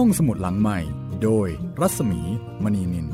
[0.00, 0.78] ห้องสมุดหลังใหม่
[1.22, 1.48] โดย
[1.80, 2.20] รัศมี
[2.64, 3.06] มณีนิน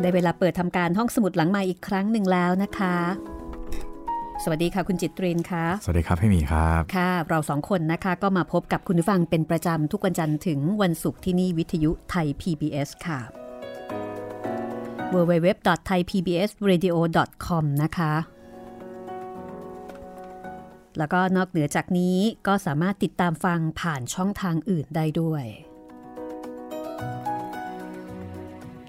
[0.00, 2.96] ได้เวลาเปิดทำการห้องสมุดหลังใหม่อีกครั้งหนึ่งแล้วนะคะ
[4.42, 13.37] สวัสดีค่ะคุณจิตรินค่ะ สวัสดีครับพี่หมีครับ ค่ะ เราสองคนนะคะก็มาพบกับคุณผู้ฟังเป็นประจำทุกวันจันทร์ถึงวันศุกร์ที่นี่วิทยุไทย PBS ค่ะ
[15.14, 18.14] www.thaipbsradio.com นะคะ
[20.98, 25.44] แล้วก็นอกเหนือจากนี้ก็สามารถติดตามฟังผ่านช่องทางอื่นได้ด้วย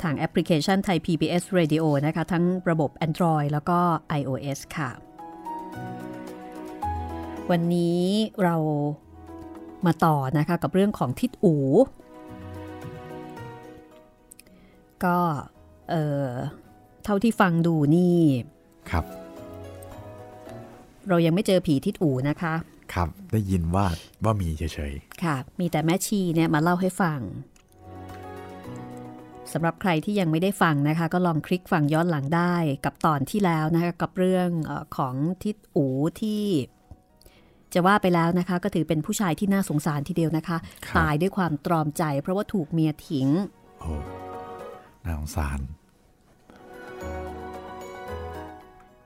[0.02, 3.80] ทางแอปพลิเคชันไทย PBS Radio นะคะ ทั้งระบบ Android แล้วก็
[4.20, 4.92] iOS ค่ะ
[7.52, 8.02] วันนี้
[8.44, 8.56] เรา
[9.86, 11.56] มาต่อนะคะกับเรื่องของทิศอู
[15.06, 15.18] ก็
[15.92, 16.26] เออ
[17.04, 18.20] เท่าที่ฟังดูนี่
[18.92, 19.06] ครับ
[21.10, 22.54] เรายังไม่เจอผีทิศอูนะคะ
[22.94, 23.86] ครับ ได้ยินว่า
[24.24, 27.20] ว่ามีเฉยค่ะ มีแต่แม่ชีเนี่ยมาเล่าให้ฟัง
[29.54, 35.86] สำหรับใครที่ยังไม่ได้ฟังนะคะ ก็ลองคลิกฟังย้อนหลังได้กับตอนที่แล้วนะคะกับเรื่องเออของทิศอู
[36.22, 36.46] ที่
[37.74, 43.94] จะว่าไปแล้วนะคะ ก็ถือเป็นผู้ชายที่น่าสงสารทีเดียวนะคะครับตายด้วยความตรอมใจ เพราะว่าถูกเมียทิ้งๆโอ้
[45.06, 45.60] น่าสงสาร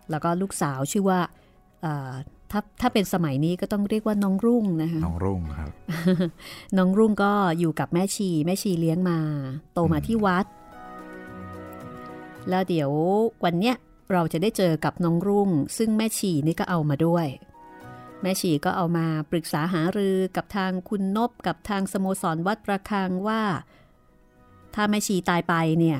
[0.09, 1.19] แล้วก็ลูกสาวชื่อว่า
[1.81, 2.11] เอ่อ
[2.51, 5.71] ถ้าถ้าเป็นสมัยนี้ก็ต้องเรียกว่าน้องรุ่งนะคะน้องรุ่งครับ
[6.77, 9.19] น้องรุ่งก็อยู่กับแม่ชี แม่ชีเลี้ยงมา
[9.73, 10.45] โตมาที่วัด
[12.49, 12.91] แล้วเดี๋ยว
[13.43, 13.75] วันเนี้ย
[14.11, 17.27] เราจะได้เจอกับน้องรุ่ง ซึ่งแม่ชีนี่ก็เอามาด้วย
[18.21, 23.41] แม่ชีก็เอามาปรึกษาหารือกับทางคุณนบกับทางสโมสรวัดประคังว่า
[24.75, 25.99] ถ้าแม่ชีตายไปเนี่ย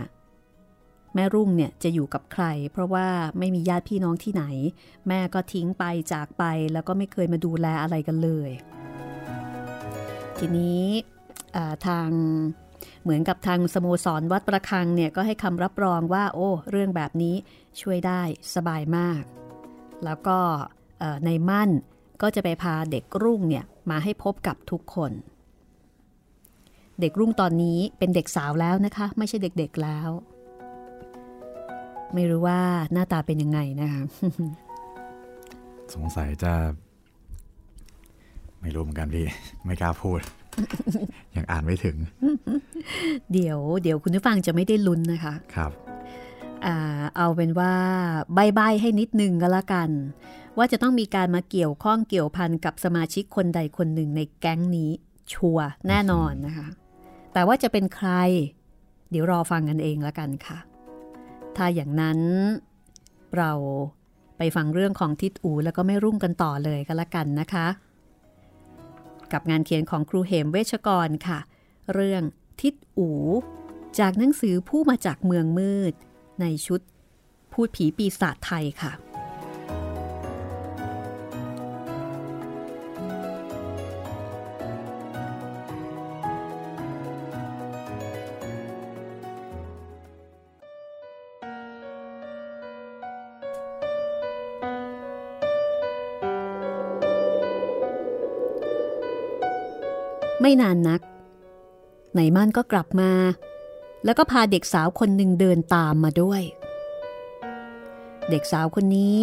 [1.16, 3.08] แม่รุ่งเนี่ยจะอยู่กับใคร เพราะว่า
[3.40, 4.44] ไม่มีญาติพี่น้องที่ไหน
[5.08, 5.84] แม่ก็ทิ้งไป
[6.14, 8.50] จากไปแล้วก็ไม่เคยมาดูแลอะไรกันเลย
[10.38, 10.84] ทีนี้
[11.88, 12.10] ทาง
[13.04, 17.36] เหมือนกับทางสโมสรวัดประคังเนี่ยก็ให้คำรับรองว่า โอ้ เรื่องแบบนี้
[17.82, 18.22] ช่วยได้
[18.56, 19.24] สบายมาก
[20.06, 20.38] แล้วก็
[21.26, 21.70] ในมั่น
[22.22, 25.12] ก็จะไปพาเด็กรุ่งเนี่ยมาให้พบกับทุกคน
[27.00, 30.10] เด็กรุ่งตอนนี้เป็นเด็กสาวแล้วนะคะ ไม่ใช่เด็กๆแล้ว
[32.14, 32.60] ไม่รู้ว่า
[32.94, 34.04] หน้าตาเป็นยังไงนะคะ
[35.96, 36.54] สงสัยจะ
[38.62, 39.26] ไม่รู้เหมือนกันพี่
[39.66, 40.20] ไม่กล้าพูด
[41.36, 41.98] ยังอ่านไม่ถึง
[43.34, 45.72] เดี๋ยว เดี๋ยวคุณผู้ฟังจะไม่ได้ลุ้นนะคะ ครับ
[46.66, 46.78] อ่า
[47.18, 47.74] เอาเป็นว่า
[48.34, 49.90] ใบใบๆให้นิดนึงก็แล้วกัน
[50.58, 54.92] ว่าจะต้องมีการมาเกี่ยวข้องเกี่ยวพันกับสมาชิกคนใดคนหนึ่งในแก๊งนี้
[55.34, 56.68] ชัวร์แน่นอนนะคะ
[57.34, 58.10] แต่ว่าจะเป็นใคร
[59.12, 60.60] เดี๋ยวรอฟังกันเองแล้วกันค่ะ
[61.58, 62.20] ถ้าอย่างนั้น
[63.38, 63.52] เรา
[64.38, 67.68] ไปฟังเรื่องของทิดอูแล้วก็ไม่รุ่งกันต่อเลยก็แล้วกันนะคะ
[69.34, 71.40] กับงานเขียนของครูเหมเวชกรค่ะ
[71.94, 72.24] เรื่อง
[72.62, 73.10] ทิดอู
[74.00, 75.94] จากหนังสือผู้มาจากเมืองมืด
[76.42, 76.82] ในชุด
[77.52, 78.92] พูดผีปีศาจไทยค่ะ
[100.46, 101.02] ไม่นานนัก
[102.14, 103.12] ไหนมั่นก็กลับมา
[104.06, 106.42] แล้วก็พาเด็กสาวคนหนึ่งเดินตามมาด้วย
[108.30, 109.20] เด็กสาวคนนี้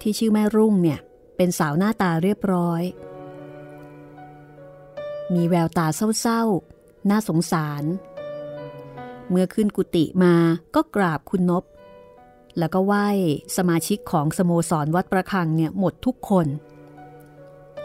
[0.00, 0.98] ที่ชื่อแม่รุ่งเนี่ย
[1.36, 2.82] เป็นสาวหน้าตาเรียบร้อย
[5.34, 5.86] มีแววตา
[6.20, 7.84] เศร้าๆ น่าสงสาร
[9.30, 10.34] เมื่อขึ้นกุฏิมา
[10.74, 11.64] ก็กราบคุณนบ
[12.58, 13.08] แล้วก็ไหว้
[13.56, 16.46] สมาชิกของสโมสรวัดประคังเนี่ยหมดทุกคน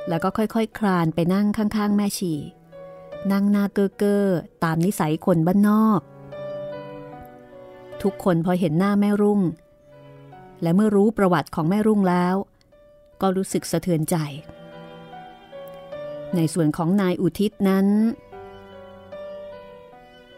[0.09, 2.33] แล้วก็ค่อยๆคคลานไปนั่งข้างๆ แม่ชี
[3.31, 4.25] นั่งหน้าเก้อเก้อ
[4.63, 6.01] ตามนิสัยคนบ้านนอก
[8.01, 9.41] ทุกคนพอเห็นหน้าแม่รุ่ง
[10.61, 12.35] และเมื่อรู้ประวัติของแม่รุ่งแล้ว
[13.21, 14.15] ก็รู้สึกสะเทือนใจ
[16.35, 17.87] ในส่วนของนายอุทิศนั้น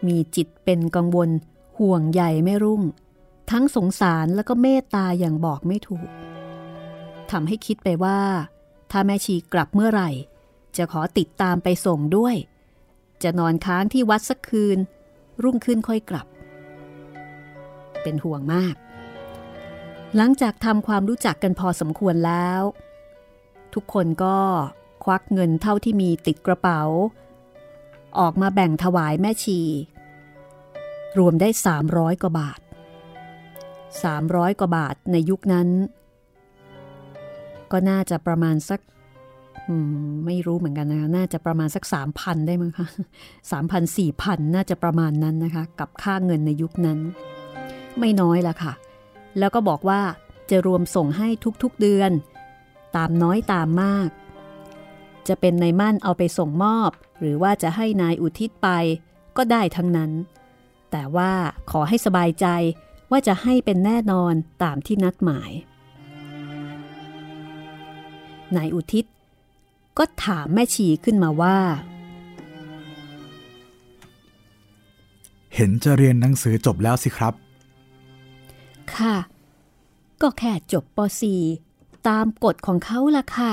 [0.06, 1.30] มีจิตเป็นกังวล
[1.78, 2.82] ห่วงใยแม่รุ่ง
[3.50, 6.08] ทั้งสงสารแล้วก็เมตตาอย่างบอกไม่ถูก
[7.30, 8.18] ทำให้คิดไปว่า
[8.90, 10.10] ถ้าแม่ชีกลับเมื่อไหร่
[10.76, 12.36] จะขอติดตามไปส่งด้วย
[13.22, 14.78] จะนอนค้างที่วัดสักคืน
[15.42, 16.26] รุ่งขึ้นค่อยกลับ
[18.02, 18.74] เป็นห่วงมาก
[20.16, 22.62] หลังจากทำความรู้จักกันพอสมควรแล้ว
[23.74, 24.38] ทุกคนก็
[25.04, 26.82] ควักเงินเท่าที่มีติดกระเป๋า
[28.18, 29.60] ออกมาแบ่งถวายแม่ชี
[31.18, 31.48] รวมได้
[31.86, 32.60] 300 กว่าบาท
[33.40, 35.68] 300 กว่าบาทในยุคนั้น
[37.72, 38.80] ก็น่าจะประมาณสัก
[40.26, 41.84] ไม่รู้เหมือนกันนะคะน่าจะประมาณสัก
[42.16, 42.86] 3,000 ได้มั้งคะ
[43.50, 46.98] 3,000 4,000น่าจะประมาณนั้นนะคะ กับค่าเงินในยุคนั้น
[47.98, 48.72] ไม่น้อยละค่ะ
[49.38, 50.00] แล้วก็บอกว่า
[50.50, 51.28] จะรวมส่งให้
[51.62, 52.10] ทุกๆเดือน
[52.96, 54.08] ตามน้อยตามมาก
[55.28, 56.90] จะเป็นในมั่นเอาไปส่งมอบ
[57.20, 58.68] หรือว่าจะให้นายอุทิศไป
[59.36, 60.10] ก็ได้ทั้งนั้น
[60.90, 61.32] แต่ว่า
[61.70, 62.46] ขอให้สบายใจ
[63.10, 64.32] ว่าจะให้เป็นแน่นอน
[64.62, 65.50] ตามที่นัดหมาย
[68.56, 69.04] นายอุทิศ
[69.98, 71.58] ก็ถามแม่ชีขึ้นมาว่า
[75.54, 77.34] เห็นจะเรียนหนังสือจบแล้วสิครับ
[78.94, 79.16] ค่ะ
[80.22, 80.98] ก็แค่จบป
[81.52, 83.52] .4 ตามกฎของเขาล่ะค่ะ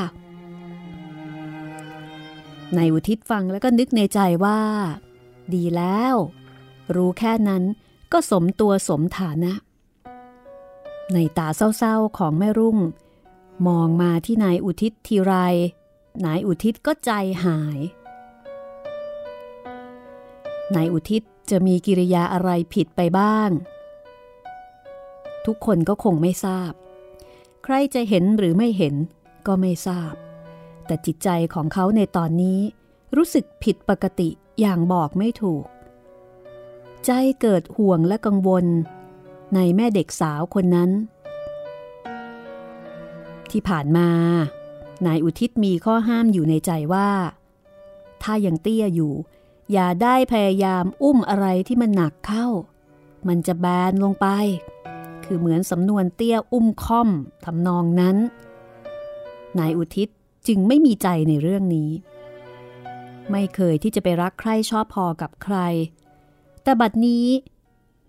[2.77, 4.59] นายอุทิศฟังแล้วก็นึกในใจว่า
[5.53, 6.15] ดีแล้ว
[6.95, 7.63] รู้แค่นั้น
[8.11, 9.53] ก็สมตัวสมฐานะ
[11.13, 11.47] ในตา
[11.77, 12.77] เศร้าๆของแม่รุ่ง
[13.67, 15.33] มองมาที่นายอุทิศทีไร
[16.25, 17.11] นายอุทิศก็ใจ
[17.45, 17.79] หาย
[20.75, 23.49] นายอุทิศจะมีกิริยาอะไรผิดไปบ้าง
[25.45, 26.71] ทุกคนก็คงไม่ทราบ
[27.63, 28.95] ใครจะเห็นหรือไม่เห็น
[29.47, 30.13] ก็ไม่ทราบ
[30.85, 32.59] แต่จิตใจของเขาในตอนนี้
[33.15, 34.29] รู้สึกผิดปกติ
[34.59, 35.65] อย่างบอกไม่ถูก
[37.05, 37.11] ใจ
[37.41, 38.65] เกิดห่วงและกังวล
[39.55, 40.89] ในแม่เด็กสาวคนนั้น
[43.53, 44.09] ที่ผ่านมา
[45.05, 47.09] นายอุทิศมีข้อห้ามอยู่ในใจว่า
[48.23, 49.13] ถ้ายังเตี้ยอยู่
[49.71, 52.47] อย่าได้พยายามอุ้มอะไรที่มันหนักเข้า
[53.27, 54.27] มันจะแบนลงไป
[55.25, 57.09] คือเหมือนสำนวนเตี้ยอุ้มค่อม
[57.45, 58.17] ทำนองนั้น
[59.59, 60.09] นายอุทิศ
[60.47, 61.91] จึงไม่มีใจในเรื่องนี้
[63.31, 65.57] ไม่เคยที่จะไปรักใครชอบพอกับใคร
[66.63, 67.25] แต่บัดนี้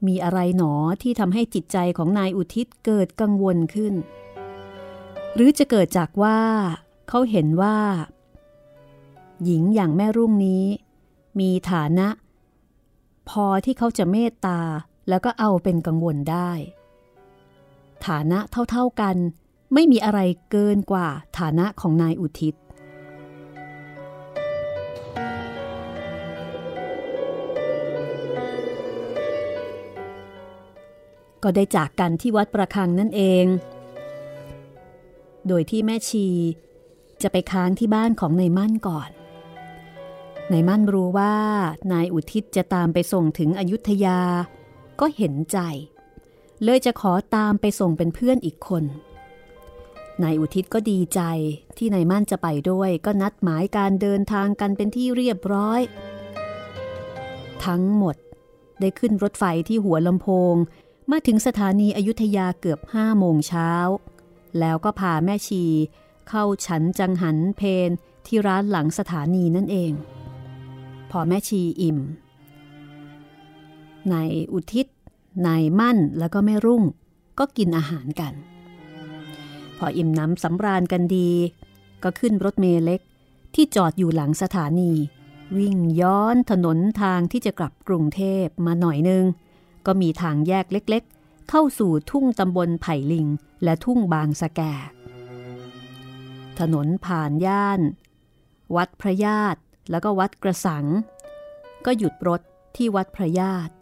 [0.07, 3.95] มีอะไรหนอที่ทำให้จิตใจของนายอุทิศเกิดกังวลขึ้น
[5.35, 6.39] หรือจะเกิดจากว่า
[7.09, 7.79] เขาเห็นว่า
[9.45, 10.65] หญิงอย่างแม่รุ่งนี้
[11.41, 12.09] มีฐานะ
[13.29, 14.61] พอที่เขาจะเมตตา
[15.09, 16.51] แล้วก็เอาเป็นกังวลได้
[18.07, 18.39] ฐานะ
[18.71, 19.17] เท่าๆกัน
[19.75, 20.21] ไม่มีอะไร
[20.51, 21.09] เกินกว่า
[21.39, 22.55] ฐานะของนายอุทิศ
[31.43, 33.45] ก็ได้จากกันที่วัดประคังนั่นเอง
[35.49, 36.27] โดยที่แม่ชี
[37.23, 39.11] จะไปค้างที่บ้านของนายมั่นก่อน
[40.53, 41.35] นายมั่นรู้ว่า
[41.93, 44.21] นายอุทิศจะตามไปส่งถึงอยุธยา
[45.01, 45.59] ก็เห็นใจ
[46.63, 48.85] เลยจะขอตามไปส่งเป็นเพื่อนอีกคน
[50.23, 51.21] นายอุทิศก็ดีใจ
[51.77, 55.81] ที่นายมั่นจะไปด้วย ก็นัดหมายการเดินทางกันเป็นที่เรียบร้อย
[57.65, 58.17] ทั้งหมด
[58.81, 60.55] ได้ขึ้นรถไฟที่หัวลำโพง
[61.11, 63.71] มาถึงสถานีอยุธยาเกือบห้าโมงเช้า
[64.61, 65.65] แล้วก็พาแม่ชี
[66.29, 67.91] เข้าฉันจังหันเพน
[68.27, 69.93] ที่ร้านหลังสถานีนั่นเอง
[71.11, 71.99] พอแม่ชีอิ่ม
[74.11, 74.17] ใน
[74.53, 74.87] อุทิศ
[75.47, 76.83] นายมั่นแล้วก็แม่รุ่ง
[77.39, 78.35] ก็กินอาหารกัน
[79.79, 81.31] พออิ่มน้ำสำราญกันดี
[82.03, 83.01] ก็ขึ้นรถเมล์เล็ก
[83.55, 84.93] ที่จอดอยู่หลังสถานี
[85.57, 89.25] วิ่งย้อนถนนทางที่จะกลับกรุงเทพมาหน่อยนึง
[89.87, 91.05] ก็มีทางแยกเล็ก
[91.49, 93.27] เข้าสู่ทุ่งตำบลไผ่ลิง
[93.65, 94.61] และทุ่งบางสะแก
[96.59, 97.81] ถนนผ่านย่าน
[98.77, 99.61] วัดพระญาติ
[99.91, 100.87] แล้วก็วัดกระสัง
[101.85, 102.41] ก็หยุดรถ
[102.77, 103.75] ที่วัดพระญาติ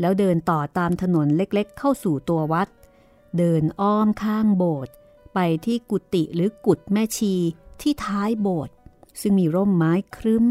[0.00, 2.68] แล้วเดินต่อตามถนนเล็กๆ เข้าสู่ตัววัด
[3.38, 4.94] เดินอ้อมข้างโบสถ์
[5.34, 7.34] ไปที่กุฏิหรือกุฏแม่ชี
[7.80, 8.74] ที่ท้ายโบสถ์
[9.20, 10.44] ซึ่งมีร่มไม้ครึ้ม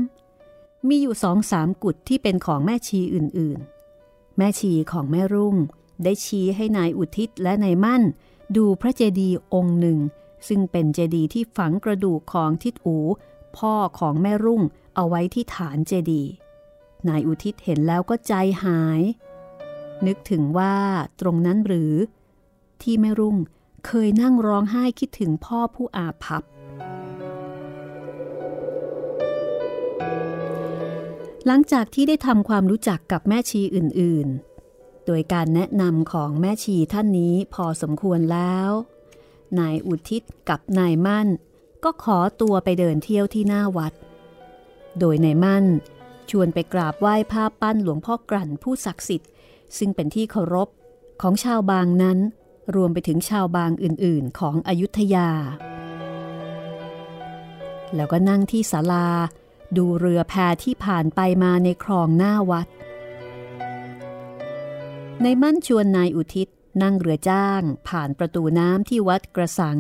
[0.88, 5.56] มีอยู่สองสามกุฏที่เป็นของแม่ชีอื่นๆ แม่ชีของแม่รุ่ง
[6.04, 8.04] ได้ชี้ให้นายอุทิศและนายมั่น
[8.58, 10.00] ดูพระเจดีย์องค์หนึ่ง
[10.48, 12.98] ซึ่งเป็นเจดีย์ที่ฝังกระดูกของทิดอู
[13.58, 14.62] พ่อของแม่รุ่ง
[14.96, 16.32] เอาไว้ที่ฐานเจดีย์
[17.08, 18.34] นายอุทิศเห็นแล้วก็ใจ
[18.64, 19.02] หาย
[20.08, 20.76] นึกถึงว่า
[21.22, 21.94] ตรงนั้นหรือ
[22.82, 23.38] ที่แม่รุ่ง
[23.86, 26.44] เคยนั่งร้องไห้คิดถึงพ่อผู้อาภัพ
[31.46, 34.53] หลังจากที่ได้ทำความรู้จักกับแม่ชีอื่นๆ
[35.06, 38.70] โดยการแนะนำของแม่ชีท่านนี้พอสมควรแล้ว
[39.60, 41.28] นายอุทิศกับนายมั่น
[41.84, 43.94] ก็ขอตัวไปเดินเที่ยวที่หน้าวัด
[45.00, 45.66] โดยนายมั่น
[46.30, 49.30] ชวนไปกราบไหว้ภาพปั้นหลวงพ่อกลั่นผู้ศักดิ์สิทธิ์
[49.78, 50.70] ซึ่งเป็นที่เคารพ
[51.22, 52.18] ของชาวบางนั้น
[52.76, 55.30] รวมไปถึงชาวบางอื่นๆ ของอยุธยา
[57.96, 59.10] แล้วก็นั่งที่ศาลา
[59.78, 60.34] ดูเรือแพ
[60.64, 62.68] ที่ผ่านไปมาในคลองหน้าวัด
[65.22, 66.48] ในมั่นชวนนายอุทิศ
[66.82, 69.80] นั่งเรือจ้างผ่านประตูน้ำที่วัดกระสัง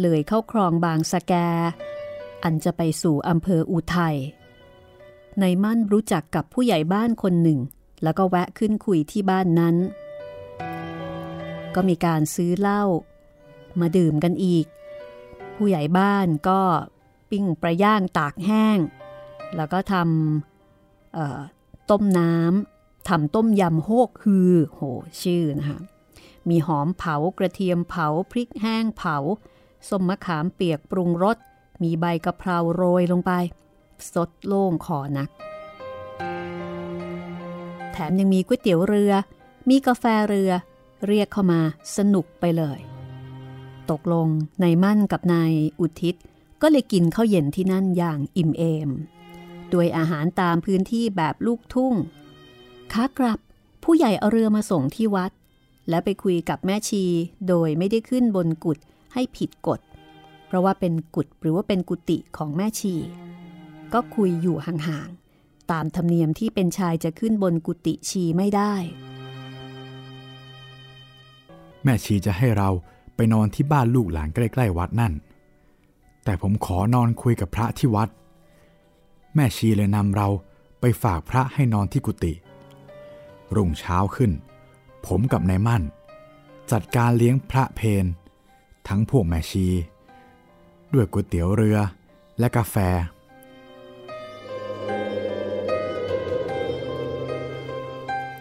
[0.00, 1.32] เลยเข้าคลองบางสะแก
[2.42, 4.16] อันจะไปสู่อำเภออุทัย
[5.40, 7.60] ในมั่นรู้จักกับผู้ใหญ่บ้านคนหนึ่ง
[8.02, 9.76] แล้วก็แวะขึ้นคุยที่บ้านนั้น
[11.74, 12.82] ก็มีการซื้อเหล้า
[13.80, 14.66] มาดื่มกันอีก
[15.56, 16.60] ผู้ใหญ่บ้านก็
[17.30, 18.78] ปิ้งประย่างตากแห้ง
[19.56, 22.69] แล้วก็ทำต้มน้ำ
[23.08, 24.80] ทำต้มยำโฮกฮือ โห
[25.22, 25.78] ชื่อนะคะ
[26.48, 29.16] มีหอมเผากระเทียมเผาพริกแห้งเผา
[29.88, 31.36] ส้มมะขามเปียกปรุงรส
[31.82, 33.32] มีใบกะเพราโรยลงไป
[34.12, 35.28] สดโล่งคอนัก
[37.92, 39.12] แถมยังมีก๋วยเตี๋ยวเรือ
[39.68, 40.50] มีกาแฟเรือ
[41.06, 41.60] เรียกเข้ามา
[41.96, 42.80] สนุกไปเลย
[43.90, 44.28] ตกลง
[44.62, 46.14] นายมั่นกับนายอุทิศ
[46.62, 48.90] ก็เลยกินข้าวเย็นที่นั่นอย่างอิ่มเอม
[49.72, 51.94] ด้วยอาหารตามพื้นที่แบบลูกทุ่ง
[52.92, 53.38] ขากลับ
[53.84, 55.30] ผู้ใหญ่เอาเรือมาส่งที่วัด
[55.88, 57.04] และไปคุยกับแม่ชี
[57.48, 58.78] โดยไม่ได้ขึ้นบนกุฏ
[59.12, 59.80] ให้ผิดกฎ
[60.46, 62.94] เพราะว่าเป็นกุฏหรือว่าเป็นกุฏิของแม่ชี
[63.92, 68.74] ก็คุยอยู่ห่างๆตามธรรมเนียมที่เป็นชายจะขึ้นบนกุฏิชีไม่ได้
[71.84, 72.68] แม่ชีจะให้เรา
[73.16, 75.12] ไปนอนที่บ้านลูกหลานใกล้ ๆ วัดนั่น
[76.24, 78.08] แต่ผมขอนอนคุยกับพระที่วัด
[79.34, 80.28] แม่ชีเลยนำเรา
[80.80, 82.32] ไปฝากพระให้นอนที่กุฏิ
[83.56, 84.32] รุ่งเช้าขึ้น
[85.06, 85.82] ผมกับนายมั่น
[86.70, 88.06] จัดการเลี้ยงพระเพน
[88.88, 89.66] ทั้งพวกแม่ชี
[90.92, 91.78] ด้วยก๋วยเตี๋ยวเรือ
[92.38, 92.76] และกาแฟ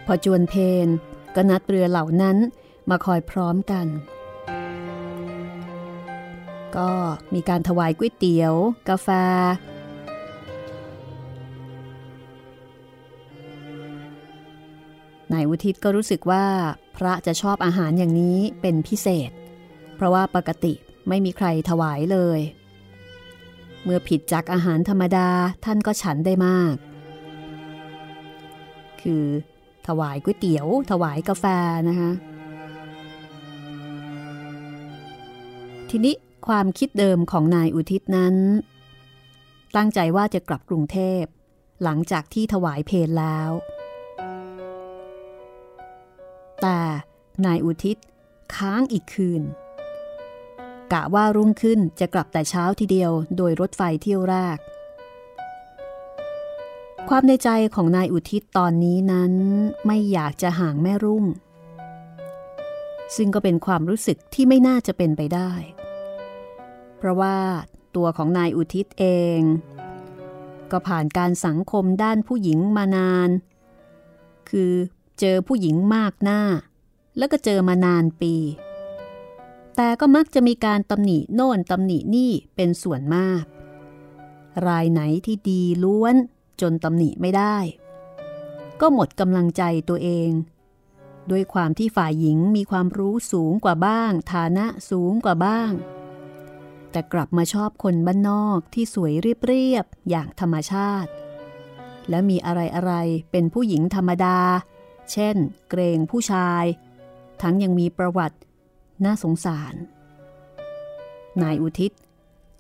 [0.06, 0.88] พอจวนเพน
[1.36, 2.38] ก็นัดเรือเหล่านั้น
[2.90, 3.88] มาคอยพร้อมกัน
[6.78, 6.92] ก็
[7.34, 8.54] มีการถวายก๋วยเตี๋ยว
[8.90, 9.10] กาแฟ
[15.34, 16.46] นายอุทิศก็รู้สึกว่า
[16.96, 19.32] พระจะชอบอาหารอย่างนี้เป็นพิเศษ
[19.96, 20.74] เพราะว่าปกติ
[21.08, 22.40] ไม่มีใครถวายเลย
[23.84, 25.30] เมื่อผิดจากอาหารธรรมดา
[25.66, 26.76] ท่านก็ฉันได้มาก
[29.02, 29.26] คือ
[29.88, 31.46] ถวายก๋วยเตี๋ยว ถวายกาแฟ
[31.90, 32.12] นะคะ
[35.90, 36.16] ทีนี้
[36.48, 38.36] ความคิดเดิมของนายอุทิศนั้น
[39.76, 41.24] ตั้งใจว่าจะกลับกรุงเทพ
[41.84, 43.52] หลังจากที่ถวายเพลแล้ว
[46.62, 46.80] แต่
[47.46, 47.98] นายอุทิศ
[48.56, 49.42] ค้างอีกคืน
[50.94, 54.58] กะว่ารุ่งขึ้นจะกลับแต่เช้าทีเดียวโดยรถไฟเที่ยวแรก
[57.10, 59.34] ความในใจของนายอุทิศตอนนี้นั้น
[59.86, 61.26] ไม่อยากจะห่างแม่รุ่ง
[63.16, 65.52] ซึ่งก็เป็นความรู้สึกที่ไม่น่าจะเป็นไปได้
[66.98, 67.38] เพราะว่า
[67.96, 69.06] ตัวของนายอุทิศเอ
[69.38, 69.40] ง
[70.72, 73.30] ก็ผ่านการสังคมด้านผู้หญิงมานาน
[74.50, 74.72] คือ
[75.20, 76.42] เจอผู้หญิงมากหน้า
[77.18, 78.36] แล้วก็เจอมานานปี
[79.76, 83.44] แต่ก็มักจะมีการตำหนิโน่นตำหนินี่เป็นส่วนมาก
[84.68, 86.16] รายไหนที่ดีล้วน
[86.62, 87.58] จนตำหนิไม่ได้
[88.82, 90.30] ก็หมดกำลังใจตัวเอง
[91.32, 95.72] ด้วยความที่ฝ่ายหญิงมีความรู้สูงกว่าบ้าง ฐานะสูงกว่าบ้าง
[96.92, 101.12] แต่กลับมาชอบคนบ้านนอกที่สวยเรียบๆอย่างธรรมชาติ
[102.10, 104.38] และมีอะไรๆเป็นผู้หญิงธรรมดา
[105.14, 105.36] เช่น
[105.70, 106.64] เกรงผู้ชาย
[107.42, 108.38] ทั้งยังมีประวัติ
[109.06, 109.74] น่าสงสาร
[111.42, 111.92] นายอุทิศ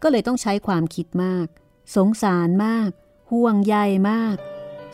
[0.01, 1.47] ก็เลยต้องใช้ความคิดมาก
[1.95, 2.89] สงสารมาก
[3.31, 3.75] ห่วงใย
[4.09, 4.37] มาก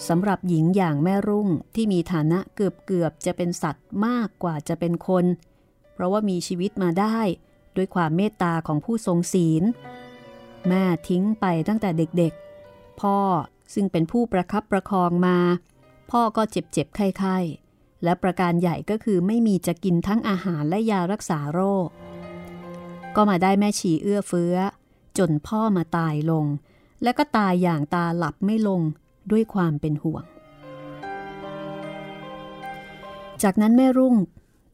[0.08, 5.26] สำหรับหญิงอย่างแม่รุ่งที่มีฐานะเกือบเกือบจะเป็นสัตว์มากกว่าจะเป็นคน
[5.94, 7.20] เพราะว่ามีชีวิตมาได้
[7.76, 9.64] ด้วยความเมตตาของผู้ทรงศีล
[10.68, 13.18] แม่ทิ้งไปตั้งแต่เด็กๆ พ่อ
[13.74, 15.38] ซึ่งเป็นผู้ประคับประคองมา
[16.12, 17.38] พ่อก็เจ็บเจ็บไข้ไข้
[18.04, 21.88] และประการใหญ่ก็คือไม่มีจะกินทั้งอาหารและยารักษาโรค
[23.16, 24.56] ก็มาได้แม่ชีเอื้อเฟื้อ
[25.18, 26.46] จนพ่อมาตายลง
[27.04, 28.82] และก็ตายอย่างตาหลับไม่ลง
[29.32, 30.24] ด้วยความเป็นห่วง
[33.44, 34.16] จากนั้นแม่รุ่ง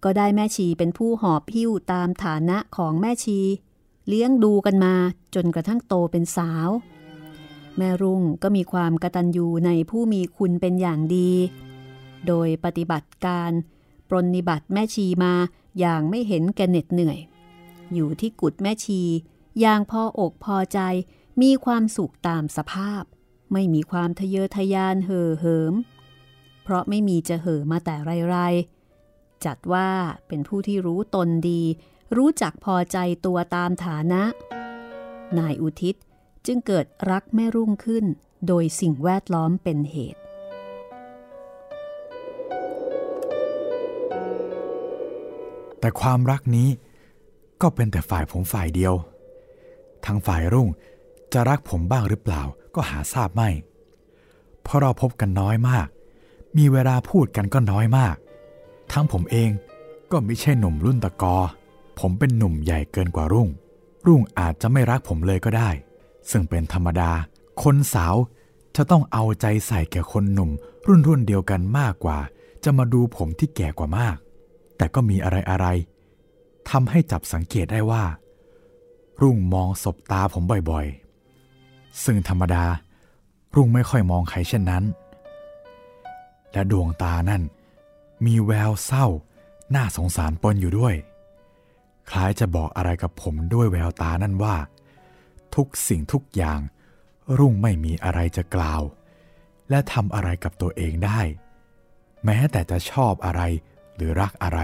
[0.03, 3.39] ก็ได้แม่ชีเป็นผู้หอบหิ้วตามฐานะของแม่ชี
[4.07, 4.95] เลี้ยงดูกันมา
[5.35, 6.69] จนกระทั่งโตเป็นสาว
[7.81, 11.31] แม่รุ่งก็มีความกตัญญูในผู้มีคุณเป็นอย่างดี
[12.27, 13.51] โดยปฏิบัติการ
[14.09, 15.33] ปรนนิบัติแม่ชีมา
[15.79, 17.19] อย่างไม่เห็นแกเหน็ดเหนื่อย
[17.93, 19.01] อยู่ที่กุดแม่ชี
[19.59, 20.79] อย่างพออกพอใจ
[21.41, 23.03] มีความสุขตามสภาพ
[23.53, 25.73] ไม่มีความทะเยอทะยานเห่อเหิม
[26.63, 27.95] เพราะไม่มีจะเห่อมาแต่
[28.29, 29.89] ไรๆ จัดว่า
[30.27, 31.61] เป็นผู้ที่รู้ตนดี
[32.17, 34.23] รู้จักพอใจตัวตามฐานะ
[35.37, 35.95] นายอุทิศ
[36.45, 38.05] จึงเกิดรักแม่รุ่งขึ้น
[38.47, 40.21] โดยสิ่งแวดล้อมเป็นเหตุ
[45.79, 46.69] แต่ความรักนี้
[47.61, 48.93] ก็เป็นแต่ฝ่ายผมฝ่ายเดียว
[50.05, 50.67] ทางฝ่ายรุ่ง
[51.33, 52.41] จะรักผมบ้างหรือเปล่า
[52.75, 53.49] ก็หาทราบไม่
[54.63, 55.87] เพราะเราพบกันน้อยมาก
[56.57, 58.15] มีเวลาพูดกันก็น้อยมาก
[58.91, 59.49] ทั้งผมเอง
[60.11, 61.35] ก็ไม่ใช่หนุ่มรุ่นตะกอ
[61.99, 63.47] ผมเป็นหนุ่มใหญ่เกินกว่ารุ่ง
[64.07, 65.69] รุ่งอาจจะไม่รักผมเลยก็ได้
[66.31, 67.11] ซึ่งเป็นธรรมดา
[67.63, 68.15] คนสาว
[68.75, 70.49] จะต้องเอาใจใส่แก่คนหนุ่ม
[70.87, 72.19] รุ่นรุ่นเดียวกันมากกว่า
[72.63, 74.17] จะมาดูผมที่แก่กว่ามาก
[74.77, 75.67] แต่ก็มีอะไรอะไร
[76.69, 78.03] ทำให้จับสังเกตได้ว่า
[79.21, 82.63] รุ่งมองศบตาผมบ่อยๆ ซึ่งธรรมดา
[83.55, 84.83] รุ่งไม่ค่อยมองใครเช่นนั้น
[86.51, 87.41] และดวงตานั่น
[88.25, 89.05] มีแววเศร้า
[89.75, 90.95] น่าสงสารปนอยู่ด้วย
[92.09, 94.55] คล้ายจะบอกอะไรกับผมด้วยแววตานั่นว่า
[95.55, 96.59] ทุกสิ่งทุกอย่าง
[97.37, 98.81] รุ่งไม่มีอะไรจะกล่าว
[99.69, 101.21] และทำอะไรกับตัวเองได้
[102.25, 103.41] แม้แต่จะชอบอะไร
[103.95, 104.59] หรือรักอะไร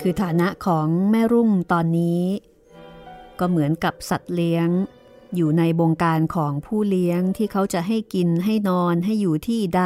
[0.00, 2.22] คือฐานะของแม่รุ่งตอนนี้
[3.38, 4.68] ก็เหมือนกับสัตว์เลี้ยง
[5.36, 9.82] อยู่ในบงการของผู้เลี้ยงที่เขาจะให้กินให้นอนให้อยู่ที่ใด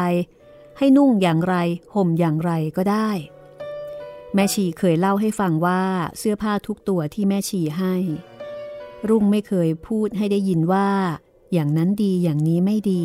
[0.78, 1.56] ให้นุ่งอย่างไร
[1.94, 3.10] ห่มอย่างไรก็ได้
[4.34, 5.82] แม่ชีเคยเล่าให้ฟังว่า
[6.18, 7.94] เสื้อผ้าทุกตัวที่แม่ชีให้
[9.08, 10.88] รุ่งไม่เคยพูดให้ได้ยินว่า
[11.52, 13.04] อย่างนั้นดีอย่างนี้ไม่ดี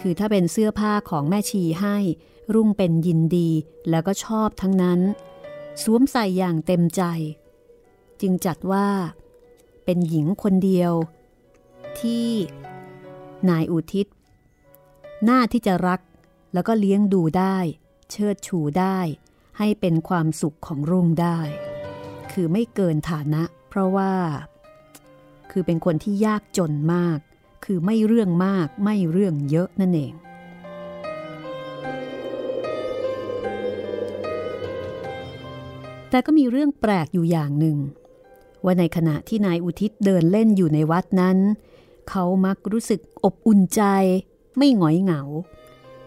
[0.00, 1.96] คือถ้าเป็นเสื้อผ้าของแม่ชีให้
[2.54, 3.50] รุ่งเป็นยินดี
[3.90, 5.00] แล้วก็ชอบทั้งนั้น
[5.82, 7.02] สวมใส่อย่างเต็มใจ
[8.20, 8.88] จึงจัดว่า
[9.84, 10.92] เป็นหญิงคนเดียว
[12.00, 12.28] ที่
[13.48, 14.06] นายอุทิศ
[15.24, 16.00] หน้าที่จะรัก
[16.54, 17.56] แล้วก็เลี้ยงดูได้
[18.10, 18.98] เชิดชูได้
[19.58, 21.38] ให้เป็นความสุขของรุ่งได้
[22.32, 24.12] คือไม่เกินฐานะ เพราะว่า
[25.50, 27.18] คือเป็นคนที่ยากจนมาก
[27.64, 30.12] คือไม่เรื่องมากไม่เรื่องเยอะนั่นเอง
[36.10, 37.78] แต่ก็มีเรื่องแปลกอยู่อย่างหนึ่ง
[38.64, 41.38] ว่าในขณะที่นายอุทิศเดินเล่นอยู่ในวัดนั้น
[42.08, 43.82] เขามักรู้สึกอบอุ่นใจ
[44.56, 45.22] ไม่หงอยเหงา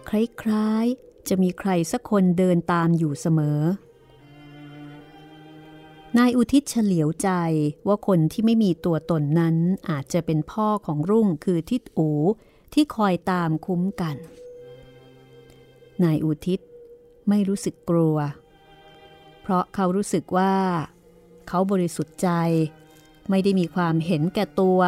[0.08, 0.86] คล้าย
[1.28, 3.60] จะมีใครสักคนเดินตามอยู่เสมอ
[6.18, 7.30] นายอุทิศเฉลียวใจ
[7.86, 9.56] ว่าคนที่ไม่มีตัวตนนั้น
[9.90, 12.08] อาจจะเป็นพ่อของรุ่งคือทิศอู
[12.72, 14.16] ที่คอยตามคุ้มกัน
[16.02, 16.60] นายอุทิศ
[17.28, 18.16] ไม่รู้สึกกลัว
[19.42, 20.54] เพราะเขารู้สึกว่า
[21.48, 22.28] เขาบริสุทธิ์ใจ
[23.30, 24.80] ไม่ได้มีความเห็นแก่ตัว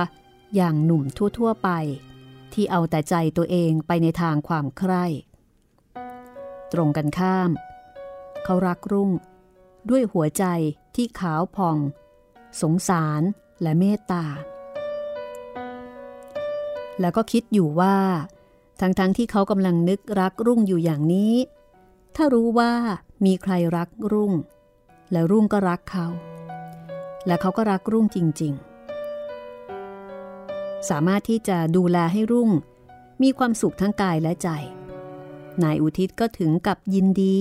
[0.54, 1.02] อย่างหนุ่ม
[1.38, 1.70] ทั่ว ๆ ไป
[2.52, 5.04] ที่เอาแต่ใจตัวเองไปในทางความใคร่
[6.72, 7.50] ตรงกันข้าม
[8.44, 9.10] เขารักรุ่ง
[9.90, 10.44] ด้วยหัวใจ
[10.94, 11.78] ที่ขาวผ่อง
[12.62, 13.22] สงสาร
[13.62, 14.24] และเมตตา
[17.00, 17.96] แล้วก็คิดอยู่ว่า
[18.80, 21.34] ทั้งๆทที่เขากำลังนึกรักรุ่งอยู่อย่างนี้
[22.16, 22.72] ถ้ารู้ว่า
[23.24, 24.32] มีใครรักรุ่ง
[25.12, 26.06] และรุ่งก็รักเขา
[27.26, 28.52] และเขาก็รักรุ่งจริง
[29.10, 32.50] ๆ สามารถที่จะดูแลให้รุ่ง
[33.22, 34.48] มีความสุขทั้งกายและใจ
[35.62, 37.38] นายอุทิศก็ถึงกับยินดี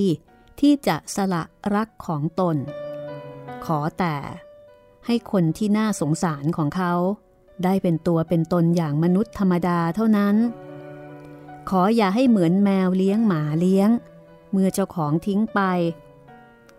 [0.59, 1.43] ที่จะสละ
[1.75, 2.57] รักของตน
[3.65, 4.15] ขอแต่
[5.05, 6.93] ให้คนที่น่าสงสารของเขา
[7.63, 10.35] ได้เป็นตัวเป็นตนอย่างมนุษย์ธรรมดาเท่านั้น
[11.69, 13.89] ขออย่าให้เหมือนแมวเลี้ยงหมาเลี้ยง
[14.51, 15.59] เมื่อเจ้าของทิ้งไป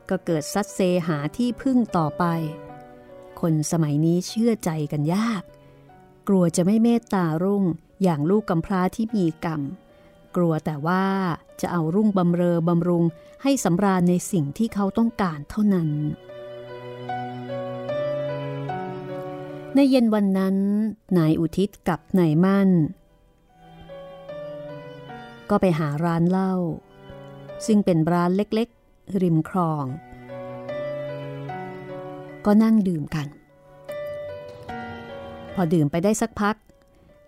[0.09, 2.25] ก็เกิดซัดเซหาที่พึ่งต่อไป
[3.41, 5.43] คนสมัยนี้เชื่อใจกันยาก
[6.29, 7.65] กลัวจะไม่เมตตารุ่ง
[8.03, 9.61] อย่างลูกกำพร้าที่มีกรรม
[10.37, 11.05] กลัวแต่ว่า
[11.61, 13.05] จะเอารุ่งบำเรอบำรุง
[13.43, 15.91] ให้สำราญในสิ่งที่เขาต้องการเท่านั้น
[19.75, 20.57] ในเย็นวันนั้น
[21.19, 22.71] นายอุทิศกับนายมั่น
[25.51, 26.55] ก็ไปหาร้านเหล้า
[27.67, 29.85] ซึ่งเป็นร้านเล็กๆ ริมคลอง
[32.47, 33.27] ก็นั่งดื่มกัน
[35.55, 36.57] พอดื่มไปได้สักพัก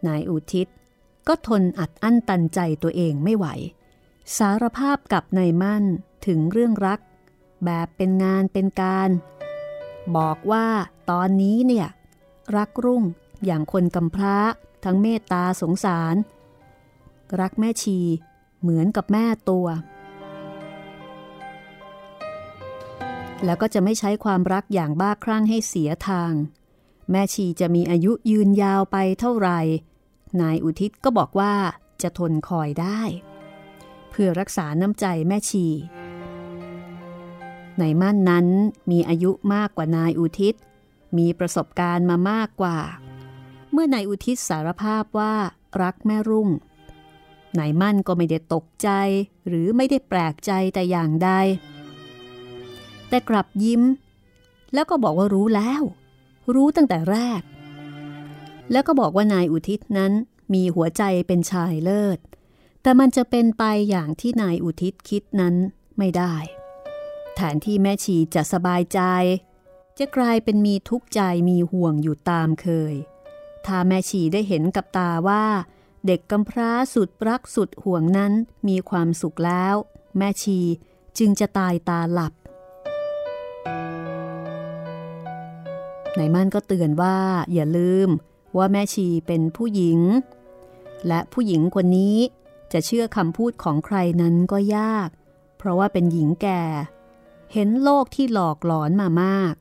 [0.06, 0.66] นายอุทิศ
[1.28, 3.46] ก็ทนอัดอั้นตันใจตัวเองไม่ไหว
[4.36, 5.84] สารภาพกับนายมั่น
[6.26, 7.00] ถึงเรื่องรัก
[7.64, 9.10] แบบเป็นงานเป็นการ
[10.16, 10.66] บอกว่า
[11.10, 11.88] ตอนนี้เนี่ย
[12.56, 13.02] รักรุ่ง
[13.44, 14.36] อย่างคนกำพร้า
[14.84, 16.16] ทั้งเมตตาสงสาร
[17.40, 17.98] รักแม่ชี
[18.60, 19.66] เหมือนกับแม่ตัว
[23.44, 26.32] แล้วก็จะไม่ใช้ความรักอย่างบ้าคลั่งให้เสียทาง
[27.10, 29.60] แม่ชีจะมีอายุยืนยาวไปเท่าไหร่
[30.40, 31.54] นายอุทิศก็บอกว่า
[32.02, 33.00] จะทนคอยได้
[34.10, 35.66] เพื่อรักษาน้ำใจแม่ชี
[37.78, 38.46] ในมั่นนั้น
[38.90, 40.54] มีอายุมากกว่านายอุทิศ
[41.18, 42.78] มีประสบการณ์มามากกว่า
[43.72, 45.34] เมื่อนายอุทิศสารภาพว่า
[45.82, 46.48] รักแม่รุ่ง
[47.58, 48.88] นายมั่นก็ไม่ได้ตกใจ
[49.46, 51.30] หรือไม่ได้แปลกใจแต่อย่างใด
[53.08, 53.82] แต่กลับยิ้ม
[54.74, 55.82] แล้วก็บอกว่ารู้แล้ว
[56.54, 57.40] รู้ตั้งแต่แรก
[58.72, 60.12] แล้วก็บอกว่านายอุทิศนั้น
[60.54, 62.18] มีหัวใจเป็นชายเลิศ
[62.82, 65.54] แต่มันจะเป็นไปอย่างที่นายอุทิศคิดนั้น
[65.98, 66.34] ไม่ได้
[67.34, 69.00] แทนที่แม่ชีจะสบายใจ
[69.98, 72.94] จะกลายเป็นมีทุกข์ใจมีห่วงอยู่ตามเคย
[73.66, 75.44] ถ้าแม่ชีได้เห็นกับตาว่า
[76.06, 78.32] เด็กกำพร้าสุดรักสุดห่วงนั้น
[78.68, 79.74] มีความสุขแล้ว
[80.18, 80.60] แม่ชี
[81.18, 82.32] จึงจะตายตาหลับ
[86.18, 87.16] นายมั่นก็เตือนว่า
[87.54, 88.08] อย่าลืม
[88.58, 90.00] ว่าแม่ชีเป็นผู้หญิง
[91.06, 92.16] และผู้หญิงคนนี้
[92.72, 95.08] จะเชื่อคำพูดของใครนั้นก็ยาก
[95.58, 96.62] เพราะว่าเป็นหญิงแก่
[97.52, 99.54] เห็นโลกที่หลอกหลอนมามาก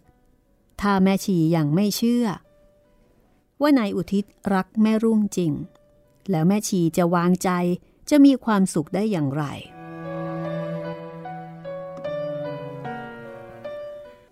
[0.82, 2.26] ถ้าแม่ชียังไม่เชื่อ
[3.62, 5.52] ว่านายอุทิศรักแม่รุ่งจริง
[6.30, 7.50] แล้วแม่ชีจะวางใจ
[8.10, 9.44] จะมีความสุขได้อย่างไร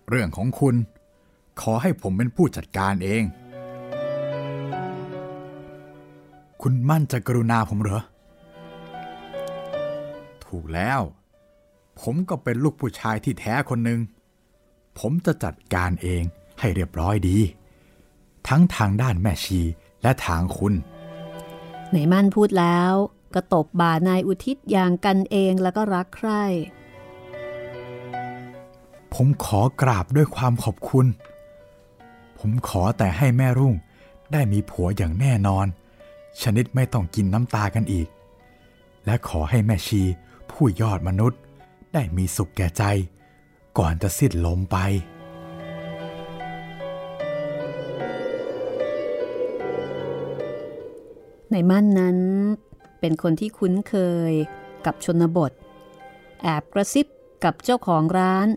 [0.08, 0.74] เรื่องของคุณ
[1.60, 3.22] ขอให้ผมเป็นผู้จัดการเอง
[6.66, 8.02] คุณมั่นจะกรุณาผมเหรอ
[10.44, 11.00] ถูกแล้ว
[12.00, 14.00] ผมก็เป็นลูกผู้ชายที่แท้คนหนึ่ง
[14.98, 16.22] ผมจะจัดการเอง
[16.60, 17.38] ให้เรียบร้อยดี
[18.48, 19.60] ทั้งทางด้านแม่ชี
[20.02, 20.74] และทางคุณ
[21.90, 22.92] ไหนมั่นพูดแล้ว
[23.34, 26.44] ก็ตบบ่านายอุทิศอย่างกันเองแล้วก็รักใคร่
[29.14, 31.06] ผมขอกราบด้วยความขอบคุณ
[32.38, 33.74] ผมขอแต่ให้แม่รุ่ง
[34.32, 35.68] ได้มีผัวอย่างแน่นอน
[36.42, 38.08] ชนิดไม่ต้องกินน้ำตากันอีก
[39.04, 40.02] และขอให้แม่ชี
[40.50, 41.40] ผู้ยอดมนุษย์
[41.94, 42.82] ได้มีสุขแก่ใจ
[43.78, 44.76] ก่อนจะสิ้นลมไป
[51.50, 52.18] ในมั่นนั้น
[53.00, 53.94] เป็นคนที่คุ้นเค
[54.30, 54.32] ย
[54.86, 55.52] กับชนบท
[56.42, 57.06] แอบกระซิบ
[57.44, 58.48] กับเจ้าของร้าน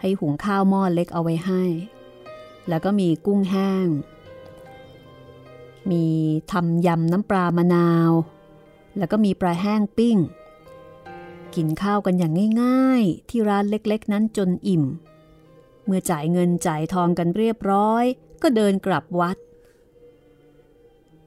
[0.00, 1.64] ให้หุงข้าวหม้อเล็กเอาไว้ให้
[2.68, 3.86] แล้วก็มีกุ้งแห้ง
[5.90, 6.06] มี
[6.52, 8.10] ทำยำน้ำปลามะนาว
[8.98, 10.16] แล้วก็มีปลาแห้งปิ้ง
[11.54, 14.84] กินข้าวกันอย่างง่ายๆ ที่ร้านเล็กๆ นั้นจนอิ่ม
[15.84, 18.04] เมื่อจ่ายเงินจ่ายทองกันเรียบร้อย
[18.42, 19.36] ก็เดินกลับวัด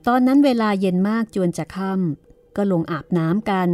[0.07, 3.69] ตอนนั้นเวลาเย็นมากจวนจะค่ำก็ลงอาบน้ำกัน